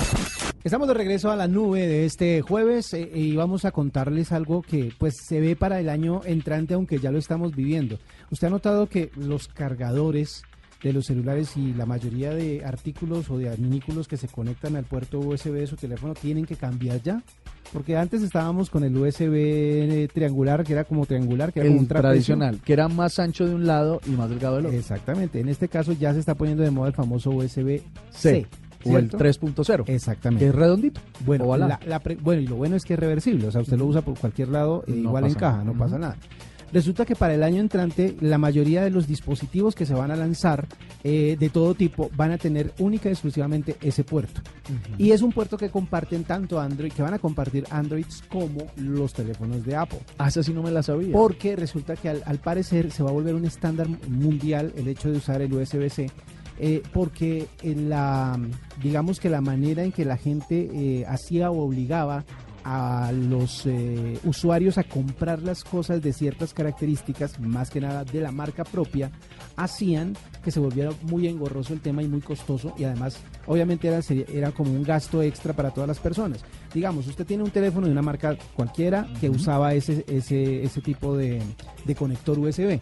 Estamos 0.61 0.89
de 0.89 0.93
regreso 0.93 1.31
a 1.31 1.37
la 1.37 1.47
nube 1.47 1.87
de 1.87 2.05
este 2.05 2.41
jueves 2.41 2.93
eh, 2.93 3.09
y 3.13 3.33
vamos 3.33 3.63
a 3.63 3.71
contarles 3.71 4.33
algo 4.33 4.61
que 4.61 4.91
pues 4.97 5.15
se 5.15 5.39
ve 5.39 5.55
para 5.55 5.79
el 5.79 5.87
año 5.87 6.19
entrante 6.25 6.73
aunque 6.73 6.99
ya 6.99 7.11
lo 7.11 7.17
estamos 7.17 7.55
viviendo. 7.55 7.97
Usted 8.29 8.47
ha 8.47 8.49
notado 8.49 8.87
que 8.87 9.09
los 9.15 9.47
cargadores 9.47 10.43
de 10.83 10.91
los 10.91 11.05
celulares 11.05 11.55
y 11.55 11.73
la 11.73 11.85
mayoría 11.85 12.33
de 12.33 12.65
artículos 12.65 13.29
o 13.29 13.37
de 13.37 13.49
artículos 13.49 14.09
que 14.09 14.17
se 14.17 14.27
conectan 14.27 14.75
al 14.75 14.83
puerto 14.83 15.19
USB 15.19 15.53
de 15.53 15.67
su 15.67 15.77
teléfono 15.77 16.13
tienen 16.13 16.45
que 16.45 16.57
cambiar 16.57 17.01
ya. 17.01 17.23
Porque 17.71 17.95
antes 17.95 18.21
estábamos 18.21 18.69
con 18.69 18.83
el 18.83 18.95
USB 18.97 20.11
triangular, 20.11 20.63
que 20.63 20.73
era 20.73 20.83
como 20.85 21.05
triangular, 21.05 21.53
que 21.53 21.59
era 21.61 21.69
un 21.69 21.87
tradicional, 21.87 22.59
que 22.65 22.73
era 22.73 22.87
más 22.87 23.19
ancho 23.19 23.45
de 23.45 23.53
un 23.53 23.67
lado 23.67 24.01
y 24.07 24.11
más 24.11 24.29
delgado 24.29 24.57
del 24.57 24.65
otro. 24.67 24.77
Exactamente. 24.77 25.39
En 25.39 25.49
este 25.49 25.67
caso 25.67 25.93
ya 25.93 26.13
se 26.13 26.19
está 26.19 26.35
poniendo 26.35 26.63
de 26.63 26.71
moda 26.71 26.87
el 26.87 26.95
famoso 26.95 27.29
USB-C. 27.29 28.47
O 28.85 28.97
el 28.97 29.09
3.0. 29.09 29.83
Exactamente. 29.87 30.45
Que 30.45 30.49
es 30.49 30.55
redondito. 30.55 31.01
Bueno, 31.25 31.45
bueno, 31.45 32.41
y 32.41 32.47
lo 32.47 32.55
bueno 32.55 32.75
es 32.75 32.85
que 32.85 32.93
es 32.93 32.99
reversible. 32.99 33.47
O 33.47 33.51
sea, 33.51 33.61
usted 33.61 33.77
lo 33.77 33.85
usa 33.85 34.01
por 34.01 34.17
cualquier 34.17 34.49
lado, 34.49 34.83
e 34.87 34.91
igual 34.91 35.25
encaja, 35.25 35.63
no 35.63 35.73
pasa 35.73 35.97
nada. 35.97 36.15
Resulta 36.71 37.05
que 37.05 37.15
para 37.15 37.33
el 37.33 37.43
año 37.43 37.61
entrante 37.61 38.15
la 38.21 38.37
mayoría 38.37 38.83
de 38.83 38.91
los 38.91 39.07
dispositivos 39.07 39.73
que 39.73 39.85
se 39.85 39.93
van 39.93 40.11
a 40.11 40.15
lanzar 40.15 40.67
eh, 41.03 41.35
de 41.39 41.49
todo 41.49 41.73
tipo 41.73 42.11
van 42.15 42.31
a 42.31 42.37
tener 42.37 42.73
única 42.77 43.09
y 43.09 43.13
exclusivamente 43.13 43.75
ese 43.81 44.03
puerto. 44.03 44.41
Y 44.97 45.11
es 45.11 45.21
un 45.21 45.31
puerto 45.31 45.57
que 45.57 45.69
comparten 45.69 46.25
tanto 46.25 46.59
Android, 46.59 46.91
que 46.91 47.01
van 47.01 47.15
a 47.15 47.19
compartir 47.19 47.65
Androids 47.71 48.23
como 48.29 48.67
los 48.77 49.13
teléfonos 49.13 49.65
de 49.65 49.75
Apple. 49.75 49.99
Ah, 50.19 50.27
eso 50.27 50.43
sí 50.43 50.53
no 50.53 50.61
me 50.61 50.71
la 50.71 50.83
sabía. 50.83 51.13
Porque 51.13 51.55
resulta 51.55 51.95
que 51.95 52.09
al, 52.09 52.21
al 52.25 52.37
parecer 52.37 52.91
se 52.91 53.01
va 53.01 53.09
a 53.09 53.13
volver 53.13 53.33
un 53.33 53.45
estándar 53.45 53.87
mundial 54.07 54.71
el 54.75 54.87
hecho 54.87 55.09
de 55.09 55.17
usar 55.17 55.41
el 55.41 55.51
USB-C 55.51 56.11
eh, 56.59 56.83
porque 56.93 57.47
en 57.63 57.89
la, 57.89 58.37
digamos 58.81 59.19
que 59.19 59.29
la 59.29 59.41
manera 59.41 59.83
en 59.83 59.91
que 59.91 60.05
la 60.05 60.17
gente 60.17 60.69
eh, 60.73 61.05
hacía 61.07 61.51
o 61.51 61.63
obligaba 61.63 62.25
a 62.63 63.11
los 63.13 63.65
eh, 63.65 64.19
usuarios 64.25 64.77
a 64.77 64.83
comprar 64.83 65.41
las 65.41 65.63
cosas 65.63 66.01
de 66.01 66.13
ciertas 66.13 66.53
características, 66.53 67.39
más 67.39 67.69
que 67.69 67.79
nada 67.79 68.03
de 68.03 68.19
la 68.19 68.31
marca 68.31 68.63
propia, 68.63 69.09
hacían 69.55 70.15
que 70.43 70.51
se 70.51 70.59
volviera 70.59 70.91
muy 71.03 71.27
engorroso 71.27 71.73
el 71.73 71.81
tema 71.81 72.03
y 72.03 72.07
muy 72.07 72.21
costoso 72.21 72.73
y 72.77 72.83
además 72.83 73.19
obviamente 73.47 73.87
era, 73.87 74.01
era 74.31 74.51
como 74.51 74.71
un 74.71 74.83
gasto 74.83 75.21
extra 75.21 75.53
para 75.53 75.71
todas 75.71 75.87
las 75.87 75.99
personas. 75.99 76.43
Digamos, 76.73 77.07
usted 77.07 77.25
tiene 77.25 77.43
un 77.43 77.51
teléfono 77.51 77.87
de 77.87 77.93
una 77.93 78.01
marca 78.01 78.37
cualquiera 78.53 79.07
que 79.19 79.29
usaba 79.29 79.73
ese, 79.73 80.05
ese, 80.07 80.63
ese 80.63 80.81
tipo 80.81 81.15
de, 81.15 81.41
de 81.85 81.95
conector 81.95 82.37
USB. 82.37 82.79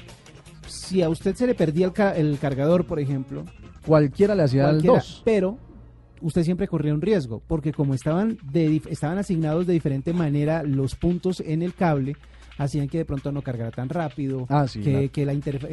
Si 0.67 1.01
a 1.01 1.09
usted 1.09 1.35
se 1.35 1.47
le 1.47 1.55
perdía 1.55 1.87
el, 1.87 2.27
el 2.27 2.39
cargador, 2.39 2.85
por 2.85 2.99
ejemplo, 2.99 3.45
cualquiera 3.85 4.35
le 4.35 4.43
hacía 4.43 4.69
el 4.69 4.81
2. 4.81 5.21
Pero 5.25 5.57
usted 6.21 6.43
siempre 6.43 6.67
corría 6.67 6.93
un 6.93 7.01
riesgo, 7.01 7.41
porque 7.47 7.73
como 7.73 7.93
estaban, 7.93 8.37
de, 8.51 8.81
estaban 8.89 9.17
asignados 9.17 9.67
de 9.67 9.73
diferente 9.73 10.13
manera 10.13 10.63
los 10.63 10.95
puntos 10.95 11.41
en 11.41 11.61
el 11.61 11.73
cable, 11.73 12.15
hacían 12.57 12.87
que 12.87 12.99
de 12.99 13.05
pronto 13.05 13.31
no 13.31 13.41
cargara 13.41 13.71
tan 13.71 13.89
rápido, 13.89 14.45
ah, 14.49 14.65
que, 14.71 15.25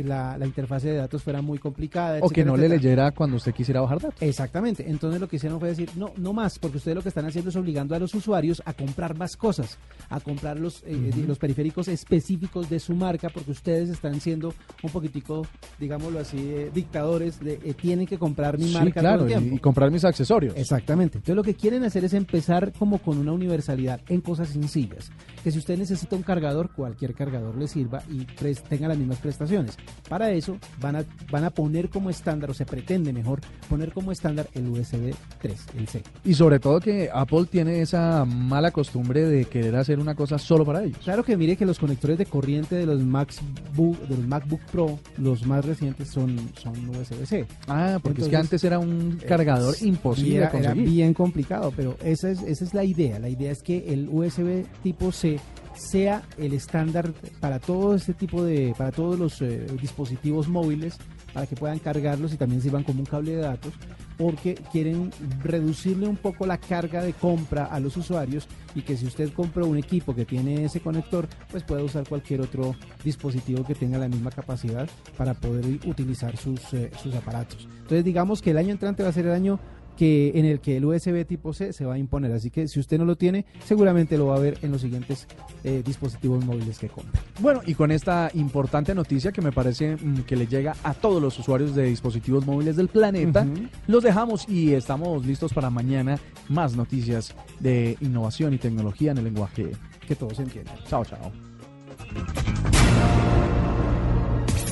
la, 0.05 0.38
la, 0.38 0.47
interfase 0.47 0.88
de 0.88 0.97
datos 0.97 1.23
fuera 1.23 1.42
muy 1.42 1.59
complicada. 1.59 2.18
O 2.23 2.29
que 2.29 2.44
no 2.44 2.57
le 2.57 2.68
leyera 2.68 3.12
cuando 3.12 3.37
usted 3.37 3.53
quisiera 3.53 3.81
bajar 3.81 4.01
datos. 4.01 4.23
Exactamente. 4.23 4.88
Entonces 4.88 5.20
lo 5.20 5.29
que 5.29 5.37
hicieron 5.37 5.59
fue 5.59 5.68
decir, 5.68 5.90
no, 5.97 6.12
no 6.16 6.33
más, 6.33 6.59
porque 6.59 6.79
ustedes 6.79 6.97
lo 6.97 7.03
que 7.03 7.09
están 7.09 7.27
haciendo 7.27 7.51
es 7.51 7.57
obligando 7.57 7.94
a 7.94 7.99
los 7.99 8.14
usuarios 8.14 8.62
a 8.64 8.73
comprar 8.73 9.16
más 9.16 9.37
cosas, 9.37 9.79
a 10.11 10.20
comprar 10.20 10.59
los, 10.59 10.83
eh, 10.87 11.12
los 11.27 11.38
periféricos 11.38 11.88
específicos 11.88 12.68
de 12.68 12.79
su 12.79 12.94
marca, 12.94 13.29
porque 13.29 13.51
ustedes 13.51 13.88
están 13.88 14.20
siendo 14.20 14.55
un 14.83 14.90
poquitico, 14.90 15.47
digámoslo 15.79 16.18
así, 16.18 16.38
eh, 16.38 16.70
dictadores 16.73 17.40
de 17.40 17.55
eh, 17.64 17.75
tienen 17.75 18.07
que 18.07 18.18
comprar 18.18 18.59
mi 18.59 18.70
marca 18.73 19.01
claro, 19.01 19.27
Y, 19.29 19.59
comprar 19.59 19.90
mis 19.90 20.05
accesorios. 20.05 20.55
Exactamente. 20.57 21.18
Entonces 21.18 21.37
lo 21.37 21.42
que 21.42 21.55
quieren 21.55 21.85
hacer 21.85 22.05
es 22.05 22.14
empezar 22.14 22.73
como 22.73 22.99
con 22.99 23.18
una 23.18 23.33
universalidad 23.33 24.01
en 24.09 24.20
cosas 24.20 24.49
sencillas. 24.49 25.11
Que 25.42 25.51
si 25.51 25.59
usted 25.59 25.79
necesita 25.79 26.16
un 26.16 26.23
cargador, 26.23 26.70
cualquier 26.74 27.14
cargador 27.14 27.56
le 27.56 27.68
sirva 27.68 28.02
y 28.10 28.24
tenga 28.68 28.88
las 28.88 28.98
mismas 28.98 29.18
prestaciones. 29.18 29.76
Para 30.08 30.30
eso 30.30 30.58
van 30.80 30.96
a, 30.96 31.04
van 31.30 31.44
a 31.44 31.50
poner 31.50 31.88
como 31.88 32.10
estándar, 32.10 32.50
o 32.50 32.54
se 32.54 32.66
pretende 32.66 33.12
mejor, 33.12 33.40
poner 33.68 33.92
como 33.92 34.12
estándar 34.12 34.48
el 34.54 34.68
USB 34.68 35.14
3, 35.40 35.66
el 35.78 35.88
C. 35.88 36.02
Y 36.24 36.34
sobre 36.34 36.58
todo 36.58 36.80
que 36.80 37.10
Apple 37.12 37.46
tiene 37.50 37.80
esa 37.80 38.24
mala 38.24 38.70
costumbre 38.70 39.24
de 39.26 39.44
querer 39.46 39.76
hacer 39.76 39.98
una 39.98 40.14
cosa 40.14 40.38
solo 40.38 40.64
para 40.64 40.82
ellos. 40.82 40.98
Claro 41.02 41.24
que 41.24 41.37
mire 41.37 41.56
que 41.56 41.66
los 41.66 41.78
conectores 41.78 42.18
de 42.18 42.26
corriente 42.26 42.76
de 42.76 42.87
los 42.87 43.02
MacBook, 43.02 43.98
de 44.00 44.16
los 44.16 44.26
MacBook 44.26 44.60
Pro, 44.70 44.98
los 45.18 45.46
más 45.46 45.64
recientes 45.64 46.08
son, 46.08 46.38
son 46.60 46.72
USB-C. 46.90 47.46
Ah, 47.68 47.98
porque 48.02 48.22
es 48.22 48.28
que 48.28 48.37
antes 48.37 48.62
era 48.64 48.78
un 48.78 49.20
cargador 49.26 49.74
imposible 49.80 50.37
era, 50.37 50.50
era, 50.50 50.74
bien 50.74 51.14
complicado, 51.14 51.72
pero 51.74 51.96
esa 52.02 52.30
es, 52.30 52.42
esa 52.42 52.64
es 52.64 52.74
la 52.74 52.84
idea. 52.84 53.18
La 53.18 53.28
idea 53.28 53.52
es 53.52 53.62
que 53.62 53.92
el 53.92 54.08
USB 54.08 54.64
tipo 54.82 55.12
C 55.12 55.38
sea 55.74 56.22
el 56.38 56.52
estándar 56.52 57.12
para 57.40 57.58
todo 57.58 57.94
este 57.94 58.14
tipo 58.14 58.44
de, 58.44 58.74
para 58.76 58.92
todos 58.92 59.18
los 59.18 59.42
eh, 59.42 59.66
dispositivos 59.80 60.48
móviles, 60.48 60.96
para 61.32 61.46
que 61.46 61.56
puedan 61.56 61.78
cargarlos 61.78 62.32
y 62.32 62.37
también 62.37 62.62
sirvan 62.62 62.84
como 62.84 63.00
un 63.00 63.06
cable 63.06 63.32
de 63.32 63.42
datos, 63.42 63.72
porque 64.16 64.54
quieren 64.70 65.10
reducirle 65.42 66.06
un 66.06 66.16
poco 66.16 66.46
la 66.46 66.58
carga 66.58 67.02
de 67.02 67.12
compra 67.12 67.64
a 67.64 67.80
los 67.80 67.96
usuarios 67.96 68.46
y 68.74 68.82
que 68.82 68.96
si 68.96 69.06
usted 69.06 69.32
compra 69.32 69.64
un 69.64 69.76
equipo 69.76 70.14
que 70.14 70.24
tiene 70.24 70.64
ese 70.64 70.80
conector, 70.80 71.26
pues 71.50 71.64
puede 71.64 71.82
usar 71.82 72.08
cualquier 72.08 72.40
otro 72.40 72.76
dispositivo 73.02 73.64
que 73.64 73.74
tenga 73.74 73.98
la 73.98 74.08
misma 74.08 74.30
capacidad 74.30 74.88
para 75.16 75.34
poder 75.34 75.64
utilizar 75.87 76.37
sus, 76.37 76.72
eh, 76.74 76.90
sus 77.02 77.14
aparatos. 77.14 77.68
Entonces 77.78 78.04
digamos 78.04 78.40
que 78.40 78.50
el 78.52 78.58
año 78.58 78.70
entrante 78.70 79.02
va 79.02 79.08
a 79.08 79.12
ser 79.12 79.26
el 79.26 79.32
año 79.32 79.58
que 79.96 80.33
en 80.35 80.44
el 80.44 80.61
que 80.61 80.76
el 80.76 80.85
USB 80.85 81.24
tipo 81.26 81.52
C 81.52 81.72
se 81.72 81.85
va 81.85 81.94
a 81.94 81.98
imponer. 81.98 82.33
Así 82.33 82.50
que 82.50 82.68
si 82.68 82.80
usted 82.80 82.98
no 82.98 83.04
lo 83.04 83.16
tiene, 83.16 83.46
seguramente 83.64 84.18
lo 84.18 84.26
va 84.26 84.37
a 84.37 84.40
ver 84.40 84.59
en 84.62 84.72
los 84.72 84.80
siguientes 84.80 85.26
eh, 85.62 85.83
dispositivos 85.85 86.44
móviles 86.44 86.78
que 86.78 86.88
compre. 86.88 87.20
Bueno, 87.40 87.61
y 87.66 87.74
con 87.74 87.90
esta 87.90 88.30
importante 88.35 88.94
noticia 88.94 89.33
que 89.33 89.42
me 89.42 89.52
parece 89.52 89.96
mm, 89.96 90.22
que 90.22 90.37
le 90.37 90.46
llega 90.46 90.76
a 90.83 90.94
todos 90.94 91.20
los 91.20 91.38
usuarios 91.38 91.74
de 91.74 91.85
dispositivos 91.85 92.46
móviles 92.46 92.76
del 92.76 92.88
planeta, 92.88 93.46
los 93.87 94.02
dejamos 94.02 94.48
y 94.48 94.72
estamos 94.74 95.24
listos 95.26 95.52
para 95.52 95.70
mañana 95.70 96.18
más 96.48 96.76
noticias 96.76 97.35
de 97.61 97.96
innovación 98.00 98.54
y 98.54 98.59
tecnología 98.59 99.12
en 99.12 99.18
el 99.18 99.24
lenguaje 99.24 99.72
que 100.07 100.16
todos 100.16 100.38
entienden. 100.38 100.74
Chao, 100.87 101.04
chao. 101.04 101.33